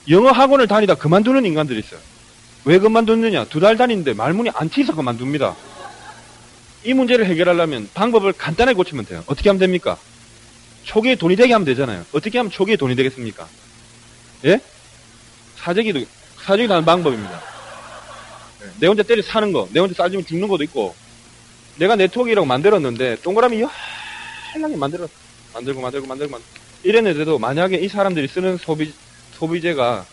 [0.09, 2.01] 영어 학원을 다니다 그만두는 인간들이 있어요.
[2.65, 3.45] 왜 그만두느냐?
[3.47, 5.55] 두 달 다니는데 말문이 안 튀서 그만둡니다.
[6.85, 9.23] 이 문제를 해결하려면 방법을 간단하게 고치면 돼요.
[9.27, 9.99] 어떻게 하면 됩니까?
[10.91, 12.05] 초기에 돈이 되게 하면 되잖아요.
[12.13, 13.47] 어떻게 하면 초기에 돈이 되겠습니까?
[14.47, 14.61] 예?
[15.57, 16.05] 사재기도,
[16.43, 17.41] 사재기도 하는 방법입니다.
[18.81, 20.97] 내 혼자 때려 사는 거, 내 혼자 싸지면 죽는 것도 있고,
[21.77, 23.61] 내가 네트워크라고 만들었는데, 동그라미
[24.57, 25.07] 연하게 만들어,
[25.55, 28.93] 만들고 만들고 만들고 만들고, 이랬는데도 만약에 이 사람들이 쓰는 소비,
[29.39, 30.05] 소비재가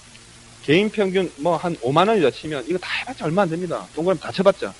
[0.63, 3.87] 개인 평균 뭐 한 5만원이다 치면, 이거 다 해봤자 얼마 안 됩니다.
[3.95, 4.75] 동그라미 다 쳐봤자.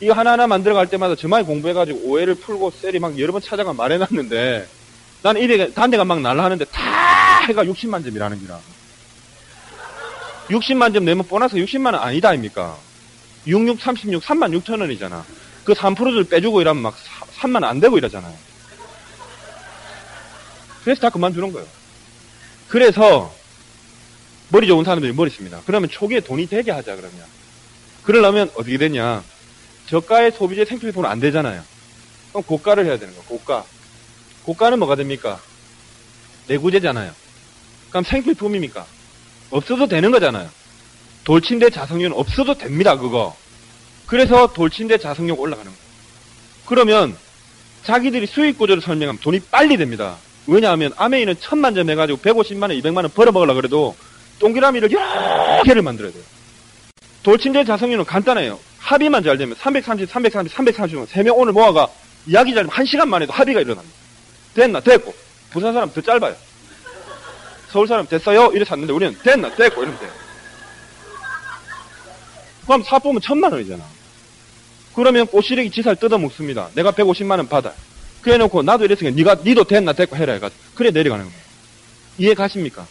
[0.00, 4.77] 이거 하나하나 만들어갈 때마다 저만이 공부해가지고 오해를 풀고 셀이 막 여러 번 찾아가 말해놨는데,
[5.22, 8.60] 나는 이래, 단대가 막 날라하는데 다 해가 60만 점이라는 기라.
[10.48, 12.76] 60만 점 내면 보너스 60만 원 아니다, 아닙니까?
[13.46, 15.24] 66, 36, 3만 6천 원이잖아.
[15.64, 16.96] 그 3%를 빼주고 이러면 막
[17.40, 18.34] 3만 원 안 되고 이러잖아요.
[20.84, 21.66] 그래서 다 그만두는 거예요.
[22.68, 23.34] 그래서
[24.50, 25.60] 머리 좋은 사람들이 머리 씁니다.
[25.66, 27.20] 그러면 초기에 돈이 되게 하자, 그러면.
[28.04, 29.22] 그러려면 어떻게 되냐.
[29.88, 31.62] 저가의 소비재 생필품은 안 되잖아요.
[32.30, 33.64] 그럼 고가를 해야 되는 거예요, 고가.
[34.48, 35.38] 고가는 뭐가 됩니까?
[36.46, 37.12] 내구재잖아요.
[37.90, 38.86] 그럼 생필품입니까?
[39.50, 40.48] 없어도 되는 거잖아요.
[41.24, 43.36] 돌침대 자석률은 없어도 됩니다, 그거.
[44.06, 45.88] 그래서 돌침대 자석률 올라가는 거예요.
[46.64, 47.16] 그러면
[47.84, 50.16] 자기들이 수익 구조를 설명하면 돈이 빨리 됩니다.
[50.46, 53.94] 왜냐하면 아메이는 천만 점 해가지고 150만원, 200만원 벌어먹으려 그래도
[54.38, 56.22] 동그라미를 여러 개를 만들어야 돼요.
[57.22, 58.58] 돌침대 자석률은 간단해요.
[58.78, 61.88] 합의만 잘 되면 330, 330, 330만 3명 오늘 모아가
[62.26, 63.97] 이야기 잘 되면 1시간만 해도 합의가 일어납니다.
[64.58, 64.80] 됐나?
[64.80, 65.14] 됐고.
[65.50, 66.34] 부산 사람 더 짧아요.
[67.70, 68.50] 서울 사람 됐어요?
[68.52, 69.54] 이래 샀는데 우리는 됐나?
[69.54, 69.82] 됐고.
[69.82, 70.10] 이러면 돼요.
[72.66, 73.84] 그럼 사 보면 천만 원이잖아.
[74.94, 76.68] 그러면 꼬시래기 지살 뜯어 먹습니다.
[76.74, 77.72] 내가 150만 원 받아.
[78.20, 81.40] 그래 놓고 나도 이랬으니까 네가 니도 됐나 됐고 해라 해가지고 그래 내려가는 거예요.
[82.18, 82.84] 이해 가십니까?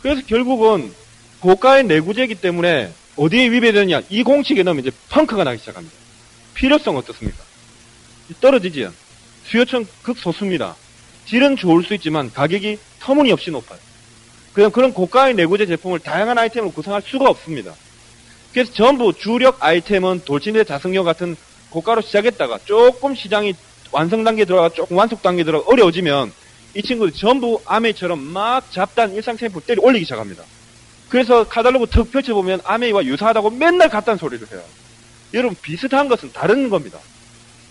[0.00, 0.94] 그래서 결국은
[1.40, 5.94] 고가의 내구재이기 때문에 어디에 위배되느냐 이 공식에 넣으면 이제 펑크가 나기 시작합니다.
[6.54, 7.36] 필요성 어떻습니까?
[8.40, 8.92] 떨어지지요.
[9.48, 10.76] 수요층 극소수입니다.
[11.26, 13.78] 질은 좋을 수 있지만 가격이 터무니없이 높아요.
[14.52, 17.74] 그냥 그런 고가의 내구재 제품을 다양한 아이템을 구성할 수가 없습니다.
[18.52, 21.36] 그래서 전부 주력 아이템은 돌침대 자석료 같은
[21.70, 23.54] 고가로 시작했다가 조금 시장이
[23.92, 26.32] 완성 단계 들어가 조금 완속 단계 들어가 어려워지면
[26.74, 30.44] 이 친구들 전부 아메이처럼 막 잡단 일상 샘플 때려 올리기 시작합니다.
[31.08, 34.62] 그래서 카달로그 턱 펼쳐보면 아메이와 유사하다고 맨날 같다는 소리를 해요.
[35.34, 36.98] 여러분 비슷한 것은 다른 겁니다.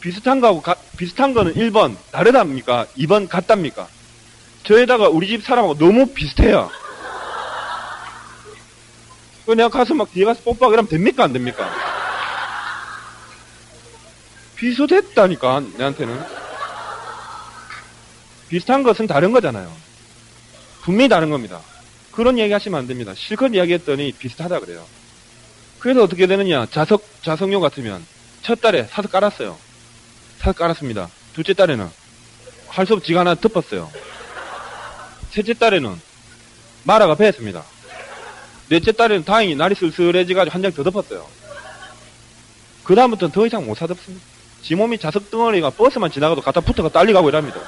[0.08, 2.86] 비슷한 거하고 가- 비슷한 거는 1번 다르답니까?
[2.98, 3.90] 2번 같답니까?
[4.64, 6.72] 저에다가 우리 집 사람하고 너무 비슷해요.
[9.46, 11.26] 그 내가 가서 막 뒤에 가서 뽀뽀하고 이러면 됩니까?
[11.26, 11.70] 안 됩니까?
[14.56, 16.24] 비슷했다니까, 내한테는.
[18.48, 19.70] 비슷한 것은 다른 거잖아요.
[20.84, 21.60] 분명히 다른 겁니다.
[22.14, 23.12] 그런 얘기 하시면 안 됩니다.
[23.14, 24.86] 실컷 이야기했더니 비슷하다 그래요.
[25.80, 26.66] 그래서 어떻게 되느냐.
[26.72, 28.06] 자석, 자석용 같으면
[28.42, 29.67] 첫 달에 사서 깔았어요.
[30.40, 31.10] 사서 깔았습니다.
[31.34, 31.90] 둘째 달에는
[32.68, 33.90] 할 수 없이 지가 하나 덮었어요.
[35.32, 36.00] 셋째 달에는
[36.84, 37.64] 마라가 배했습니다.
[38.70, 41.26] 넷째 달에는 다행히 날이 쓸쓸해져가지고 한 장 더 덮었어요.
[42.84, 44.24] 그 다음부터는 더 이상 못 사덮습니다.
[44.62, 47.60] 지 몸이 자석 덩어리가 버스만 지나가도 갖다 붙어가 딸리가고 이랍니다.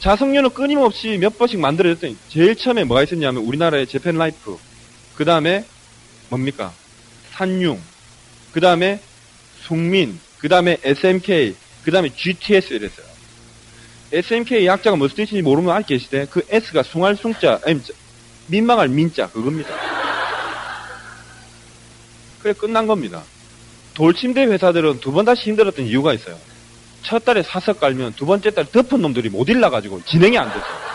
[0.00, 4.58] 자석류는 끊임없이 몇 번씩 만들어졌더니 제일 처음에 뭐가 있었냐면 우리나라의 재팬 라이프
[5.14, 5.64] 그 다음에
[6.30, 6.72] 뭡니까
[7.32, 7.80] 산융
[8.52, 9.00] 그 다음에
[9.62, 13.06] 숙민 그 다음에 SMK 그 다음에 GTS 이랬어요
[14.12, 17.80] SMK 약자가 무슨 뜻인지 분 아직 계시대 그 S가 숭할 숭자 아니
[18.46, 19.70] 민망할 민자 그겁니다
[22.42, 23.22] 그래 끝난 겁니다
[23.94, 26.36] 돌침대 회사들은 두 번 다시 힘들었던 이유가 있어요
[27.02, 30.90] 첫 달에 사서 깔면 두 번째 달에 덮은 놈들이 못 일나가지고 진행이 안 됐어요.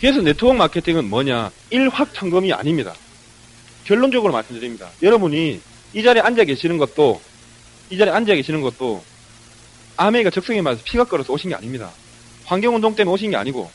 [0.00, 1.50] 그래서 네트워크 마케팅은 뭐냐?
[1.70, 2.94] 일확천금이 아닙니다.
[3.84, 4.90] 결론적으로 말씀드립니다.
[5.02, 5.60] 여러분이
[5.94, 7.20] 이 자리에 앉아 계시는 것도,
[7.90, 9.02] 이 자리에 앉아 계시는 것도,
[9.96, 11.90] 아메이가 적성에 맞아서 피가 끓어서 오신 게 아닙니다.
[12.44, 13.70] 환경운동 때문에 오신 게 아니고,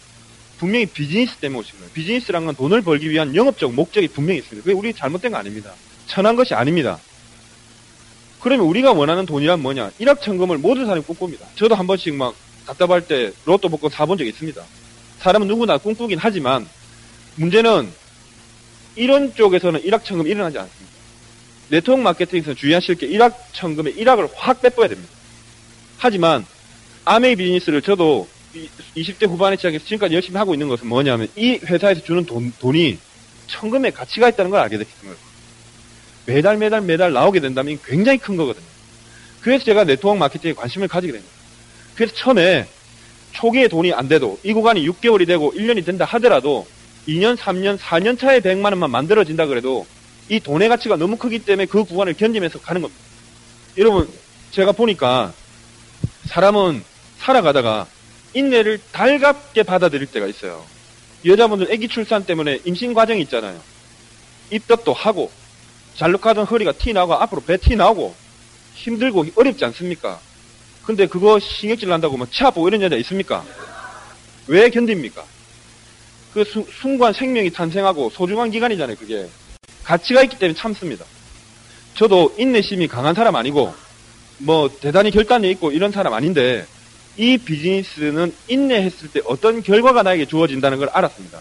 [0.58, 1.92] 분명히 비즈니스 때문에 오신 거예요.
[1.94, 4.64] 비즈니스란 건 돈을 벌기 위한 영업적 목적이 분명히 있습니다.
[4.64, 5.74] 그게 우리 잘못된 거 아닙니다.
[6.08, 6.98] 천한 것이 아닙니다.
[8.40, 9.92] 그러면 우리가 원하는 돈이란 뭐냐?
[10.00, 11.46] 일확천금을 모든 사람이 꿈꿉니다.
[11.56, 12.36] 저도 한 번씩 막
[12.68, 14.64] 답답할 때 로또 복권 사본 적 있습니다.
[15.20, 16.68] 사람은 누구나 꿈꾸긴 하지만
[17.36, 17.92] 문제는
[18.96, 20.95] 이런 쪽에서는 일확천금이 일어나지 않습니다.
[21.70, 25.12] 네트워크 마케팅에서 주의하실 게 일확천금의 일확을 확 빼빼야 됩니다.
[25.98, 26.46] 하지만
[27.06, 28.28] 아메이 비즈니스를 저도
[28.96, 32.98] 20대 후반에 시작해서 지금까지 열심히 하고 있는 것은 뭐냐면 이 회사에서 주는 돈, 돈이
[33.48, 35.20] 천금의 가치가 있다는 걸 알게 됐기 때문에
[36.26, 38.66] 매달 매달 매달 나오게 된다면 굉장히 큰 거거든요.
[39.42, 41.34] 그래서 제가 네트워크 마케팅에 관심을 가지게 됩니다.
[41.96, 42.68] 그래서 처음에
[43.34, 46.66] 초기에 돈이 안 돼도 이 구간이 6개월이 되고 1년이 된다 하더라도
[47.08, 49.86] 2년, 3년, 4년 차에 100만 원만 만들어진다 그래도
[50.30, 53.02] 이 돈의 가치가 너무 크기 때문에 그 구간을 견디면서 가는 겁니다.
[53.78, 54.10] 여러분,
[54.52, 55.34] 제가 보니까
[56.28, 56.84] 사람은
[57.20, 57.88] 살아가다가
[58.34, 60.66] 인내를 달갑게 받아들일 때가 있어요.
[61.26, 63.60] 여자분들 아기 출산 때문에 임신 과정이 있잖아요.
[64.52, 65.32] 입덧도 하고
[65.96, 68.14] 잘록하던 허리가 티 나고 앞으로 배 티 나오고
[68.76, 70.20] 힘들고 어렵지 않습니까?
[70.84, 73.44] 근데 그거 신경질 난다고 뭐차 보고 이런 여자 있습니까?
[74.48, 75.24] 왜 견딥니까?
[76.34, 79.28] 그 수- 순간 생명이 탄생하고 소중한 기간이잖아요, 그게.
[79.86, 81.06] 가치가 있기 때문에 참습니다.
[81.94, 83.74] 저도 인내심이 강한 사람 아니고
[84.40, 86.66] 뭐 대단히 결단이 있고 이런 사람 아닌데
[87.18, 91.40] 이 비즈니스는 인내했을 때 어떤 결과가 나에게 주어진다는 걸 알았습니다.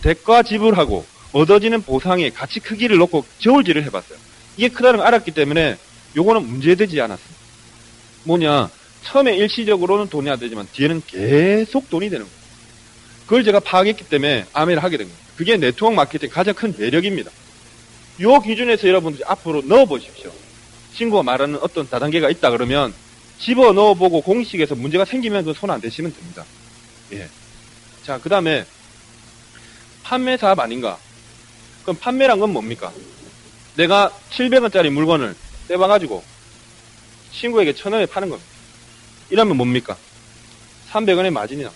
[0.00, 4.18] 대가 지불하고 얻어지는 보상의 가치 크기를 놓고 저울질을 해봤어요.
[4.56, 5.76] 이게 크다는 걸 알았기 때문에
[6.16, 7.42] 요거는 문제되지 않았습니다.
[8.24, 8.70] 뭐냐
[9.04, 12.42] 처음에 일시적으로는 돈이 안 되지만 뒤에는 계속 돈이 되는 거예요.
[13.24, 15.22] 그걸 제가 파악했기 때문에 아메를 하게 된 거예요.
[15.36, 17.30] 그게 네트워크 마케팅 가장 큰 매력입니다.
[18.20, 20.32] 요 기준에서 여러분들이 앞으로 넣어보십시오.
[20.94, 22.92] 친구가 말하는 어떤 다단계가 있다 그러면
[23.38, 26.44] 집어 넣어보고 공식에서 문제가 생기면 그 손 안 대시면 됩니다.
[27.12, 27.28] 예.
[28.04, 28.64] 자, 그 다음에
[30.02, 30.98] 판매 사업 아닌가?
[31.82, 32.92] 그럼 판매란 건 뭡니까?
[33.76, 35.34] 내가 700원짜리 물건을
[35.68, 36.22] 떼봐가지고
[37.32, 38.50] 친구에게 1000원에 파는 겁니다.
[39.30, 39.96] 이러면 뭡니까?
[40.92, 41.72] 300원의 마진이 나.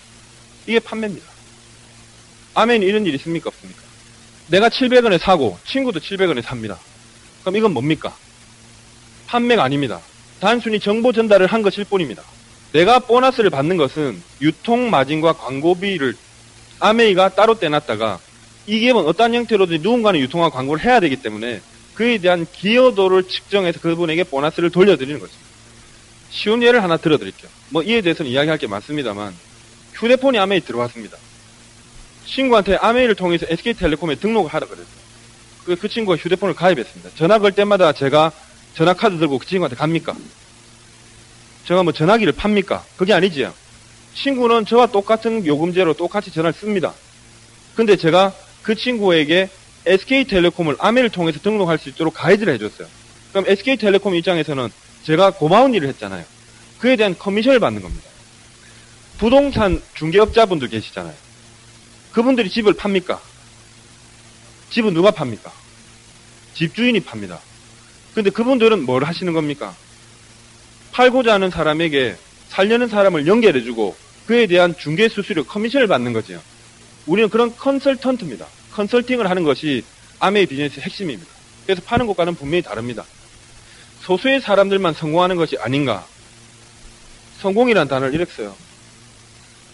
[0.66, 1.26] 이게 판매입니다.
[2.54, 3.48] 아멘 이런 일 있습니까?
[3.48, 3.82] 없습니까?
[4.48, 6.78] 내가 700원에 사고 친구도 700원에 삽니다.
[7.40, 8.16] 그럼 이건 뭡니까?
[9.26, 10.00] 판매가 아닙니다.
[10.40, 12.22] 단순히 정보 전달을 한 것일 뿐입니다.
[12.72, 16.14] 내가 보너스를 받는 것은 유통 마진과 광고비를
[16.78, 18.18] 아메이가 따로 떼놨다가
[18.66, 21.60] 이 기업은 어떤 형태로든 누군가는 유통과 광고를 해야 되기 때문에
[21.94, 25.32] 그에 대한 기여도를 측정해서 그분에게 보너스를 돌려드리는 거죠.
[26.30, 27.50] 쉬운 예를 하나 들어드릴게요.
[27.70, 29.34] 뭐 이에 대해서는 이야기할 게 많습니다만
[29.94, 31.16] 휴대폰이 아메이 들어왔습니다.
[32.26, 34.86] 친구한테 아메이를 통해서 SK텔레콤에 등록을 하라 그랬어요.
[35.64, 37.10] 그, 그 친구가 휴대폰을 가입했습니다.
[37.16, 38.32] 전화 걸 때마다 제가
[38.74, 40.14] 전화 카드 들고 그 친구한테 갑니까?
[41.66, 42.84] 제가 뭐 전화기를 팝니까?
[42.96, 43.52] 그게 아니지요.
[44.14, 46.94] 친구는 저와 똑같은 요금제로 똑같이 전화를 씁니다.
[47.74, 49.48] 근데 제가 그 친구에게
[49.86, 52.88] SK텔레콤을 아메를 통해서 등록할 수 있도록 가이드를 해줬어요.
[53.30, 54.70] 그럼 SK텔레콤 입장에서는
[55.04, 56.24] 제가 고마운 일을 했잖아요.
[56.78, 58.04] 그에 대한 커미션을 받는 겁니다.
[59.18, 61.25] 부동산 중개업자분들 계시잖아요.
[62.16, 63.20] 그분들이 집을 팝니까?
[64.70, 65.52] 집은 누가 팝니까?
[66.54, 67.38] 집주인이 팝니다.
[68.14, 69.76] 근데 그분들은 뭘 하시는 겁니까?
[70.92, 72.16] 팔고자 하는 사람에게
[72.48, 73.94] 살려는 사람을 연결해주고
[74.26, 76.40] 그에 대한 중개 수수료 커미션을 받는 거죠.
[77.04, 78.46] 우리는 그런 컨설턴트입니다.
[78.72, 79.84] 컨설팅을 하는 것이
[80.18, 81.30] 아메이 비즈니스의 핵심입니다.
[81.66, 83.04] 그래서 파는 것과는 분명히 다릅니다.
[84.04, 86.06] 소수의 사람들만 성공하는 것이 아닌가.
[87.40, 88.56] 성공이라는 단어를 써요.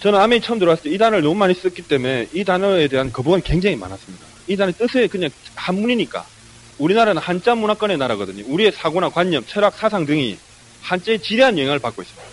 [0.03, 3.43] 저는 아메이 처음 들어왔을 때 이 단어를 너무 많이 썼기 때문에 이 단어에 대한 거부감이
[3.45, 4.27] 굉장히 많았습니다.
[4.49, 6.27] 이 단어의 뜻이 그냥 한문이니까.
[6.79, 8.45] 우리나라는 한자 문화권의 나라거든요.
[8.49, 10.37] 우리의 사고나 관념, 철학, 사상 등이
[10.81, 12.29] 한자의 지대한 영향을 받고 있습니다.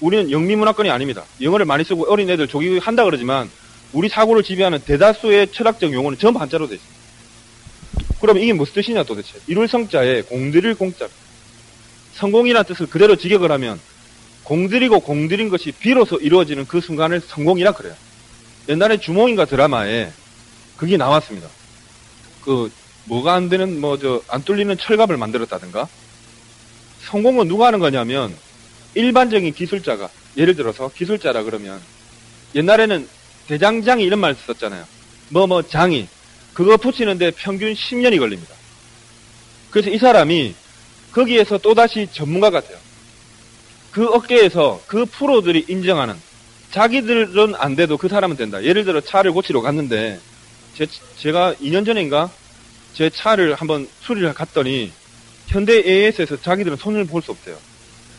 [0.00, 1.24] 우리는 영미 문화권이 아닙니다.
[1.40, 3.48] 영어를 많이 쓰고 어린 애들 조기 한다 그러지만
[3.92, 7.00] 우리 사고를 지배하는 대다수의 철학적 용어는 전부 한자로 되어 있습니다.
[8.20, 9.38] 그럼 이게 무슨 뜻이냐 도대체?
[9.46, 11.08] 이룰 성자에 공들일 공자.
[12.14, 13.78] 성공이라는 뜻을 그대로 직역을 하면
[14.44, 17.94] 공들이고 공들인 것이 비로소 이루어지는 그 순간을 성공이라 그래요.
[18.68, 20.10] 옛날에 주몽인가 드라마에
[20.76, 21.48] 그게 나왔습니다.
[22.42, 22.70] 그
[23.04, 25.88] 뭐가 안 되는 뭐 저 안 뚫리는 철갑을 만들었다든가
[27.06, 28.34] 성공은 누가 하는 거냐면
[28.94, 31.80] 일반적인 기술자가 예를 들어서 기술자라 그러면
[32.54, 33.08] 옛날에는
[33.48, 34.84] 대장장이 이런 말 썼잖아요.
[35.30, 36.08] 뭐뭐 장이
[36.52, 38.54] 그거 붙이는데 평균 10년이 걸립니다.
[39.70, 40.54] 그래서 이 사람이
[41.12, 42.78] 거기에서 또다시 전문가가 돼요.
[43.92, 46.14] 그 업계에서 그 프로들이 인정하는
[46.70, 48.64] 자기들은 안 돼도 그 사람은 된다.
[48.64, 50.18] 예를 들어 차를 고치러 갔는데
[50.74, 50.86] 제,
[51.18, 52.30] 제가 2년 전인가
[52.94, 54.90] 제 차를 한번 수리를 갔더니
[55.46, 57.56] 현대 AS에서 자기들은 손을 볼 수 없대요.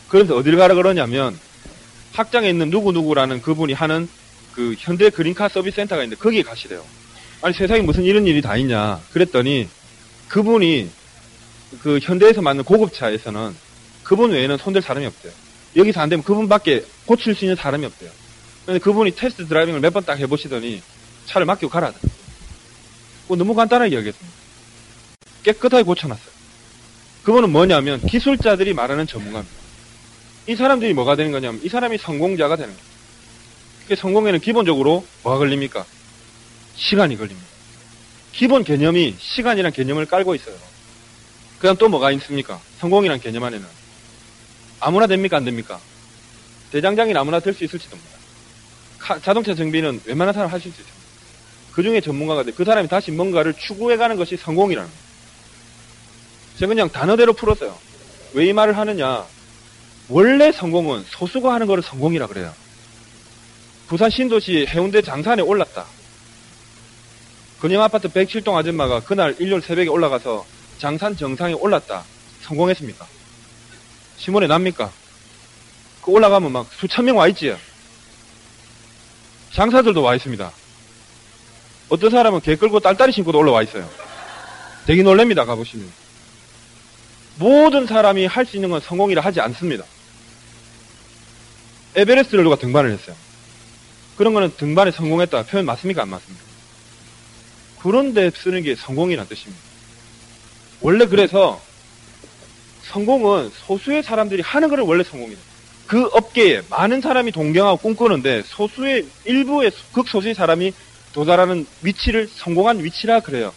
[0.08, 1.36] 그래서 어딜 가라 그러냐면
[2.12, 4.08] 학장에 있는 누구누구라는 그분이 하는
[4.54, 6.84] 그 현대 그린카 서비스 센터가 있는데 거기에 가시래요.
[7.42, 9.68] 아니 세상에 무슨 이런 일이 다 있냐 그랬더니
[10.28, 10.88] 그분이
[11.82, 13.56] 그 현대에서 만든 고급차에서는
[14.04, 15.32] 그분 외에는 손댈 사람이 없대요.
[15.76, 18.10] 여기서 안 되면 그분밖에 고칠 수 있는 사람이 없대요.
[18.66, 20.82] 근데 그분이 테스트 드라이빙을 몇 번 딱 해보시더니
[21.26, 21.92] 차를 맡기고 가라.
[23.28, 24.36] 뭐 너무 간단하게 이야기했습니다.
[25.42, 26.34] 깨끗하게 고쳐놨어요.
[27.24, 29.54] 그분은 뭐냐면 기술자들이 말하는 전문가입니다.
[30.46, 32.88] 이 사람들이 뭐가 되는 거냐면 이 사람이 성공자가 되는 거예요.
[33.88, 35.84] 그 성공에는 기본적으로 뭐가 걸립니까?
[36.76, 37.46] 시간이 걸립니다.
[38.32, 40.56] 기본 개념이 시간이란 개념을 깔고 있어요.
[41.58, 42.60] 그 다음 또 뭐가 있습니까?
[42.80, 43.66] 성공이란 개념 안에는.
[44.84, 45.36] 아무나 됩니까?
[45.38, 45.80] 안 됩니까?
[46.72, 49.20] 대장장이 아무나 될 수 있을지도 모릅니다.
[49.22, 50.94] 자동차 정비는 웬만한 사람 하실 수 있습니다.
[51.72, 52.52] 그 중에 전문가가 돼.
[52.52, 55.04] 그 사람이 다시 뭔가를 추구해가는 것이 성공이라는 거예요.
[56.58, 57.76] 제가 그냥 단어대로 풀었어요.
[58.34, 59.24] 왜 이 말을 하느냐?
[60.08, 62.52] 원래 성공은 소수가 하는 거를 성공이라 그래요.
[63.86, 65.86] 부산 신도시 해운대 장산에 올랐다.
[67.60, 70.44] 근영 아파트 107동 아줌마가 그날 일요일 새벽에 올라가서
[70.78, 72.04] 장산 정상에 올랐다.
[72.42, 73.06] 성공했습니까?
[74.18, 74.90] 신문에 납니까?
[76.02, 77.58] 그 올라가면 막 수천 명 와 있지요.
[79.52, 80.52] 장사들도 와 있습니다.
[81.88, 83.88] 어떤 사람은 개 끌고 딸딸이 신고도 올라와 있어요.
[84.86, 85.90] 되게 놀랍니다, 가보시면.
[87.36, 89.84] 모든 사람이 할 수 있는 건 성공이라 하지 않습니다.
[91.96, 93.16] 에베레스트를 누가 등반을 했어요.
[94.16, 95.44] 그런 거는 등반에 성공했다.
[95.44, 96.02] 표현 맞습니까?
[96.02, 96.44] 안 맞습니까?
[97.82, 99.60] 그런데 쓰는 게 성공이라는 뜻입니다.
[100.80, 101.60] 원래 그래서
[102.94, 105.38] 성공은 소수의 사람들이 하는 거를 원래 성공이에요.
[105.88, 110.72] 그 업계에 많은 사람이 동경하고 꿈꾸는데 소수의 일부의 극소수의 사람이
[111.12, 113.52] 도달하는 위치를 성공한 위치라 그래요.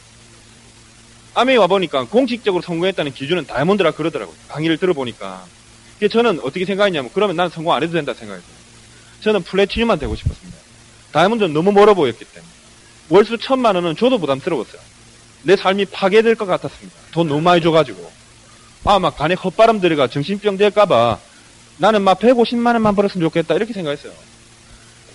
[1.35, 4.35] 암웨이 와보니까 공식적으로 성공했다는 기준은 다이아몬드라 그러더라고요.
[4.47, 5.45] 강의를 들어보니까.
[6.11, 8.57] 저는 어떻게 생각했냐면 그러면 난 성공 안 해도 된다 생각했어요.
[9.21, 10.57] 저는 platinum만 되고 싶었습니다.
[11.11, 12.51] 다이아몬드는 너무 멀어 보였기 때문에.
[13.09, 14.81] 월수 천만 원은 저도 부담스러웠어요.
[15.43, 16.97] 내 삶이 파괴될 것 같았습니다.
[17.11, 18.26] 돈 너무 많이 줘가지고.
[18.83, 21.19] 아, 막 간에 헛바람 들어가 정신병 될까봐
[21.77, 23.55] 나는 막 150만 원만 벌었으면 좋겠다.
[23.55, 24.13] 이렇게 생각했어요.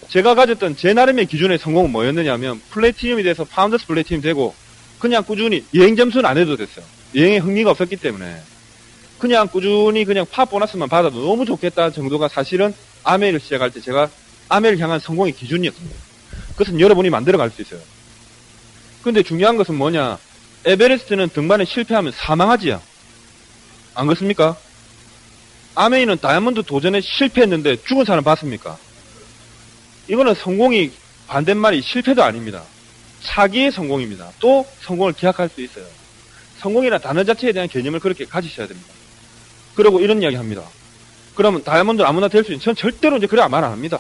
[0.09, 4.55] 제가 가졌던 제 나름의 기준의 성공은 뭐였느냐면 platinum이 돼서 founders platinum 되고
[4.99, 6.85] 그냥 꾸준히 여행 점수는 안 해도 됐어요.
[7.15, 8.37] 여행에 흥미가 없었기 때문에
[9.19, 14.11] 그냥 꾸준히 그냥 파 보너스만 받아도 너무 좋겠다 정도가 사실은 아메를 시작할 때 제가
[14.49, 15.97] 아메를 향한 성공의 기준이었습니다.
[16.53, 17.81] 그것은 여러분이 만들어갈 수 있어요.
[19.03, 20.19] 근데 중요한 것은 뭐냐?
[20.65, 22.81] 에베레스트는 등반에 실패하면 사망하지요.
[23.95, 24.57] 안 그렇습니까?
[25.75, 28.77] 아메이는 다이아몬드 도전에 실패했는데 죽은 사람 봤습니까?
[30.09, 30.91] 이거는 성공이
[31.29, 32.63] 반대말이 실패도 아닙니다.
[33.23, 34.33] 차기의 성공입니다.
[34.41, 35.85] 또 성공을 기약할 수 있어요.
[36.59, 38.89] 성공이라 단어 자체에 대한 개념을 그렇게 가지셔야 됩니다.
[39.75, 40.63] 그리고 이런 이야기 합니다.
[41.35, 43.99] 그러면 다이아몬드 아무나 될 수 있는, 전 절대로 이제 그래 말 안 합니다.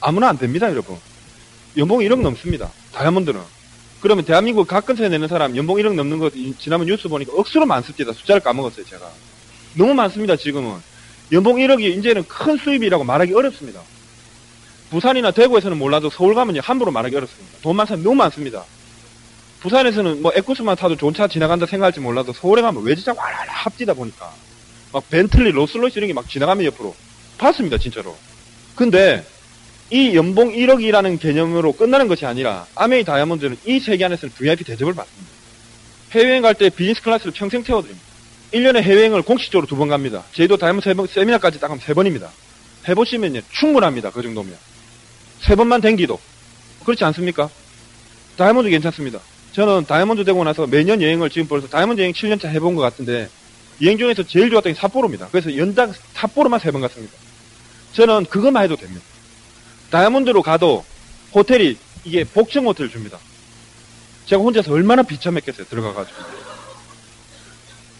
[0.00, 0.98] 아무나 안 됩니다, 여러분.
[1.76, 2.70] 연봉이 1억 넘습니다.
[2.92, 3.40] 다이아몬드는.
[4.00, 8.12] 그러면 대한민국 가끔씩 내는 사람 연봉 1억 넘는 거 지난번 뉴스 보니까 억수로 많습니다.
[8.12, 9.10] 숫자를 까먹었어요, 제가.
[9.74, 10.76] 너무 많습니다, 지금은.
[11.32, 13.80] 연봉 1억이 이제는 큰 수입이라고 말하기 어렵습니다.
[14.90, 17.58] 부산이나 대구에서는 몰라도 서울 가면 함부로 말하기 어렵습니다.
[17.62, 18.64] 돈 많은 사람 너무 많습니다.
[19.60, 24.30] 부산에서는 뭐 에쿠스만 타도 좋은 차 지나간다 생각할지 몰라도 서울에 가면 외제차 와라라 합디다 보니까
[24.92, 26.94] 막 벤틀리, 롤스로이스 이런 게 막 지나가면 옆으로.
[27.38, 28.16] 봤습니다, 진짜로.
[28.76, 29.24] 근데
[29.90, 35.32] 이 연봉 1억이라는 개념으로 끝나는 것이 아니라 암웨이 다이아몬드는 이 세계 안에서는 VIP 대접을 받습니다.
[36.12, 38.06] 해외여행 갈 때 비즈니스 클래스를 평생 태워드립니다.
[38.52, 40.22] 1년에 해외여행을 공식적으로 두 번 갑니다.
[40.32, 42.30] 제도 다이아몬드 세미나까지 딱 하면 세 번입니다.
[42.88, 44.10] 해보시면요, 충분합니다.
[44.10, 44.56] 그 정도면.
[45.40, 46.20] 세 번만 댕기도.
[46.84, 47.48] 그렇지 않습니까?
[48.36, 49.20] 다이아몬드 괜찮습니다.
[49.52, 53.28] 저는 다이아몬드 되고 나서 매년 여행을 지금 벌써 다이아몬드 여행 7년차 해본 것 같은데,
[53.82, 55.28] 여행 중에서 제일 좋았던 게 삿포로입니다.
[55.32, 57.12] 그래서 연장 삿포로만 세 번 갔습니다.
[57.92, 59.02] 저는 그것만 해도 됩니다.
[59.90, 60.84] 다이아몬드로 가도
[61.34, 63.18] 호텔이 이게 복층 호텔 줍니다.
[64.26, 66.53] 제가 혼자서 얼마나 비참했겠어요, 들어가가지고.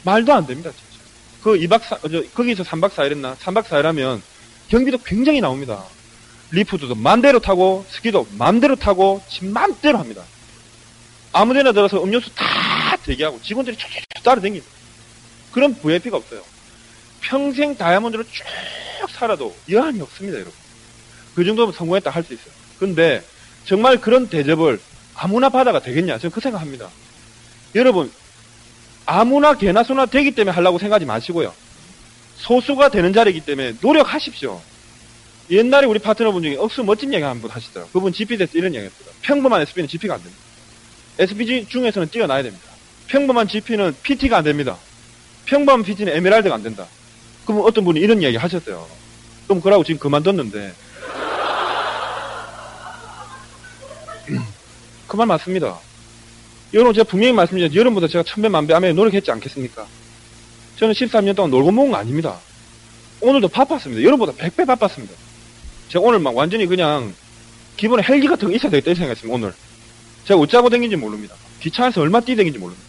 [0.04, 1.04] 말도 안 됩니다, 진짜.
[1.42, 3.34] 그 2박 4, 저, 거기서 3박 4일 했나?
[3.36, 4.22] 3박 4일 하면
[4.68, 5.84] 경비도 굉장히 나옵니다.
[6.52, 10.22] 리프트도 맘대로 타고, 스키도 맘대로 타고, 집 맘대로 합니다.
[11.32, 13.88] 아무 데나 들어서 음료수 다 대기하고, 직원들이 쭉
[14.22, 14.66] 따라다닙니다.
[15.52, 16.42] 그런 VIP가 없어요.
[17.20, 18.44] 평생 다이아몬드로 쭉
[19.10, 20.54] 살아도 여한이 없습니다, 여러분.
[21.34, 22.52] 그 정도면 성공했다 할 수 있어요.
[22.78, 23.22] 근데
[23.64, 24.80] 정말 그런 대접을
[25.14, 26.18] 아무나 받아가 되겠냐?
[26.18, 26.88] 저는 그 생각합니다.
[27.74, 28.12] 여러분,
[29.06, 31.52] 아무나 개나 소나 되기 때문에 하려고 생각하지 마시고요.
[32.36, 34.60] 소수가 되는 자리이기 때문에 노력하십시오.
[35.50, 37.92] 옛날에 우리 파트너분 중에 억수 멋진 얘기 한 분 하시더라고요.
[37.92, 39.08] 그분 GP에서 이런 얘기 했어요.
[39.22, 40.42] 평범한 SP는 GP가 안 됩니다.
[41.18, 42.64] SPG 중에서는 뛰어나야 됩니다.
[43.08, 44.76] 평범한 GP는 PT가 안 됩니다.
[45.44, 46.86] 평범한 PT는 에메랄드가 안 된다.
[47.44, 48.86] 그럼 어떤 분이 이런 이야기 하셨어요.
[49.46, 50.72] 그럼 그러고 지금 그만뒀는데.
[55.06, 55.78] 그 말 맞습니다.
[56.74, 57.78] 여러분 제가 분명히 말씀드렸죠.
[57.78, 59.86] 여러분보다 제가 천배 만배 아메 노력했지 않겠습니까?
[60.76, 62.36] 저는 13년 동안 놀고 먹은 거 아닙니다.
[63.20, 64.02] 오늘도 바빴습니다.
[64.02, 65.14] 여러분보다 100배 바빴습니다.
[65.88, 67.14] 제가 오늘 막 완전히 그냥
[67.76, 69.34] 기본에 헬기 같은 거 있어야 되겠다 이 생각했습니다.
[69.34, 69.54] 오늘.
[70.24, 71.36] 제가 어쩌고 댕긴지 모릅니다.
[71.60, 72.84] 기차 안에서 얼마 뛰댕긴지 모릅니다.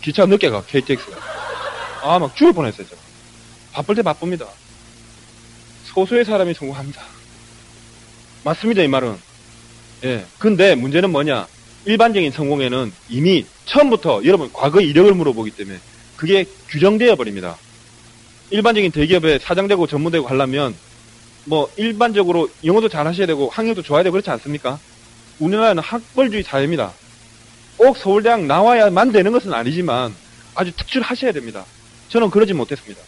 [0.00, 1.16] 기차 늦게 가, KTX가.
[2.02, 3.00] 아, 막 죽을 뻔했어요, 제가.
[3.72, 4.46] 바쁠 때 바쁩니다.
[5.86, 7.02] 소수의 사람이 성공합니다.
[8.44, 9.18] 맞습니다, 이 말은.
[10.04, 10.24] 예.
[10.38, 11.46] 근데 문제는 뭐냐?
[11.86, 15.78] 일반적인 성공에는 이미 처음부터 여러분 과거 이력을 물어보기 때문에
[16.16, 17.56] 그게 규정되어 버립니다.
[18.50, 20.74] 일반적인 대기업에 사장되고 전무되고 하려면
[21.44, 24.78] 뭐 일반적으로 영어도 잘 하셔야 되고 학력도 좋아야 되고 그렇지 않습니까?
[25.38, 26.92] 우리나라는 학벌주의 사회입니다.
[27.76, 30.14] 꼭 서울대학 나와야만 되는 것은 아니지만
[30.54, 31.64] 아주 특출하셔야 됩니다.
[32.08, 33.00] 저는 그러지 못했습니다.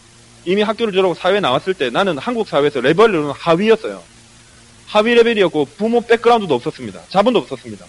[0.45, 4.03] 이미 학교를 졸업하고 사회에 나왔을 때 나는 한국 사회에서 레벨로는 하위였어요.
[4.87, 7.03] 하위 레벨이었고 부모 백그라운드도 없었습니다.
[7.09, 7.87] 자본도 없었습니다.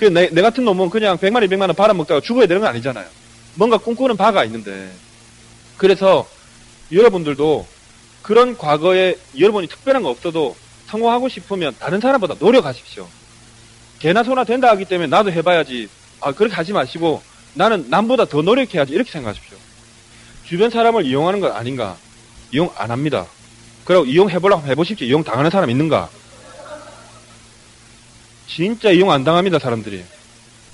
[0.00, 3.06] 그 내, 내 같은 놈은 그냥 100만 원, 200만 원 받아먹다가 죽어야 되는 건 아니잖아요.
[3.54, 4.90] 뭔가 꿈꾸는 바가 있는데.
[5.76, 6.26] 그래서
[6.90, 7.66] 여러분들도
[8.22, 13.06] 그런 과거에 여러분이 특별한 거 없어도 성공하고 싶으면 다른 사람보다 노력하십시오.
[13.98, 15.90] 개나 소나 된다 하기 때문에 나도 해봐야지.
[16.22, 17.20] 아, 그렇게 하지 마시고
[17.52, 18.94] 나는 남보다 더 노력해야지.
[18.94, 19.58] 이렇게 생각하십시오.
[20.46, 21.98] 주변 사람을 이용하는 건 아닌가?
[22.52, 23.26] 이용 안 합니다.
[23.84, 25.06] 그리고 이용해보려고 해보십시오.
[25.06, 26.08] 이용 당하는 사람 있는가?
[28.50, 30.02] 진짜 이용 안 당합니다, 사람들이.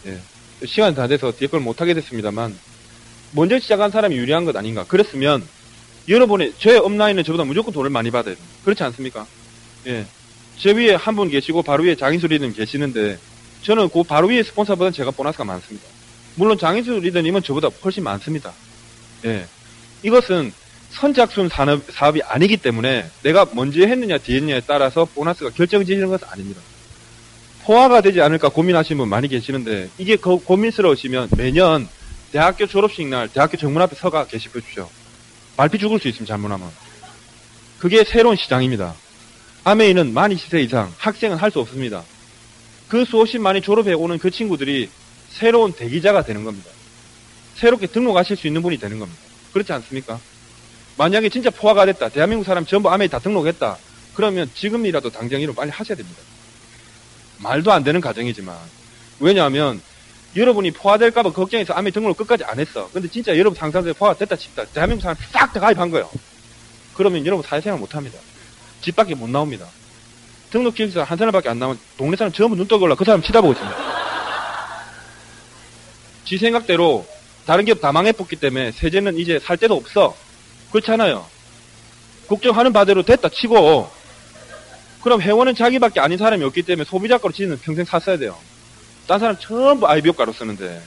[0.06, 0.18] 예.
[0.64, 2.56] 시간이 다 돼서 뒤에 걸 못하게 됐습니다만,
[3.32, 4.84] 먼저 시작한 사람이 유리한 것 아닌가.
[4.84, 5.46] 그랬으면,
[6.08, 8.44] 여러분의, 제 업라인은 저보다 무조건 돈을 많이 받아야 돼요.
[8.64, 9.26] 그렇지 않습니까?
[9.86, 10.06] 예.
[10.58, 13.18] 제 위에 한 분 계시고, 바로 위에 장인수 리더님 계시는데,
[13.62, 15.86] 저는 그 바로 위에 스폰서보다는 제가 보너스가 많습니다.
[16.36, 18.52] 물론 장인수 리더님은 저보다 훨씬 많습니다.
[19.26, 19.46] 예.
[20.02, 20.52] 이것은
[20.90, 26.60] 선착순 산업, 사업이 아니기 때문에 내가 먼저 했느냐 뒤에 했느냐에 따라서 보너스가 결정지는 것은 아닙니다.
[27.66, 31.88] 포화가 되지 않을까 고민하시는 분 많이 계시는데 이게 고민스러우시면 매년
[32.30, 34.88] 대학교 졸업식 날 대학교 정문 앞에 서가 계십시오.
[35.56, 36.70] 말피 죽을 수 있으면 잘못하면.
[37.80, 38.94] 그게 새로운 시장입니다.
[39.64, 42.04] 아메이는 만 20세 이상 학생은 할 수 없습니다.
[42.88, 44.88] 그 수없이 많이 졸업해 오는 그 친구들이
[45.30, 46.70] 새로운 대기자가 되는 겁니다.
[47.56, 49.20] 새롭게 등록하실 수 있는 분이 되는 겁니다.
[49.52, 50.20] 그렇지 않습니까?
[50.98, 52.10] 만약에 진짜 포화가 됐다.
[52.10, 53.76] 대한민국 사람 전부 아메이 다 등록했다.
[54.14, 56.20] 그러면 지금이라도 당장 이름 빨리 하셔야 됩니다.
[57.38, 58.56] 말도 안 되는 가정이지만.
[59.20, 59.80] 왜냐하면
[60.36, 62.90] 여러분이 포화될까봐 걱정해서 아메 등록을 끝까지 안 했어.
[62.92, 64.66] 근데 진짜 여러분 상상에 포화가 됐다 칩다.
[64.66, 66.10] 대한민국 사람 싹 다 가입한 거예요.
[66.94, 68.18] 그러면 여러분 사회생활 못 합니다.
[68.82, 69.66] 집 밖에 못 나옵니다.
[70.50, 73.76] 등록 기획서 한 사람밖에 안 나오면 동네 사람 전부 눈 떠올라 그 사람 치다보고 있습니다.
[76.24, 77.06] 지 생각대로
[77.46, 80.16] 다른 기업 다 망해붙기 때문에 세제는 이제 살 데도 없어.
[80.72, 81.26] 그렇잖아요.
[82.26, 83.90] 국정하는 바대로 됐다 치고
[85.06, 88.36] 그럼 회원은 자기밖에 아닌 사람이 없기 때문에 소비자 거로 지는 평생 샀어야 돼요.
[89.06, 90.82] 딴 사람 전부 IBO 가로 쓰는데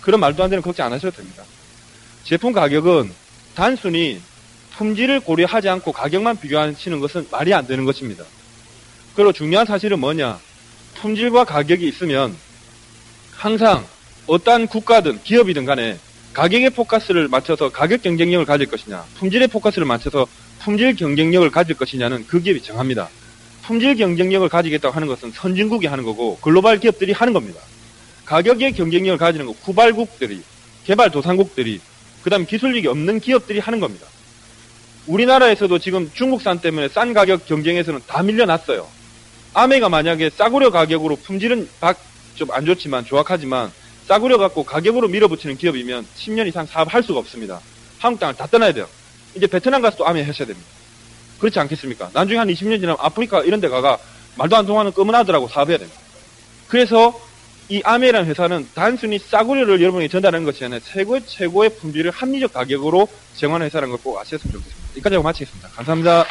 [0.00, 1.42] 그런 말도 안 되는 걱정 안 하셔도 됩니다.
[2.22, 3.12] 제품 가격은
[3.56, 4.20] 단순히
[4.76, 8.22] 품질을 고려하지 않고 가격만 비교하시는 것은 말이 안 되는 것입니다.
[9.16, 10.38] 그리고 중요한 사실은 뭐냐?
[11.00, 12.36] 품질과 가격이 있으면
[13.32, 13.84] 항상
[14.28, 15.98] 어떠한 국가든 기업이든 간에
[16.34, 20.28] 가격의 포커스를 맞춰서 가격 경쟁력을 가질 것이냐, 품질의 포커스를 맞춰서
[20.68, 23.08] 품질 경쟁력을 가질 것이냐는 그 기업이 정합니다.
[23.62, 27.58] 품질 경쟁력을 가지겠다고 하는 것은 선진국이 하는 거고 글로벌 기업들이 하는 겁니다.
[28.26, 30.42] 가격의 경쟁력을 가지는 거 후발국들이,
[30.84, 31.80] 개발도상국들이,
[32.22, 34.06] 그 다음 기술력이 없는 기업들이 하는 겁니다.
[35.06, 38.86] 우리나라에서도 지금 중국산 때문에 싼 가격 경쟁에서는 다 밀려났어요.
[39.54, 41.66] 아메가 만약에 싸구려 가격으로 품질은
[42.34, 43.72] 좀 안 좋지만 조악하지만
[44.06, 47.58] 싸구려 갖고 가격으로 밀어붙이는 기업이면 10년 이상 사업할 수가 없습니다.
[48.00, 48.86] 한국 땅을 다 떠나야 돼요.
[49.38, 50.68] 이제 베트남 가서 또 아메 하셔야 됩니다.
[51.40, 52.10] 그렇지 않겠습니까?
[52.12, 53.98] 나중에 한 20년 지나면 아프리카 이런 데 가가
[54.36, 55.98] 말도 안 통하는 검은 아들하고 사업해야 됩니다.
[56.68, 57.18] 그래서
[57.70, 63.66] 이 아메라는 회사는 단순히 싸구려를 여러분에게 전달하는 것이 아니라 최고의 최고의 품질을 합리적 가격으로 정하는
[63.66, 64.88] 회사라는 걸 꼭 아셨으면 좋겠습니다.
[64.92, 65.68] 여기까지 하고 마치겠습니다.
[65.68, 66.24] 감사합니다.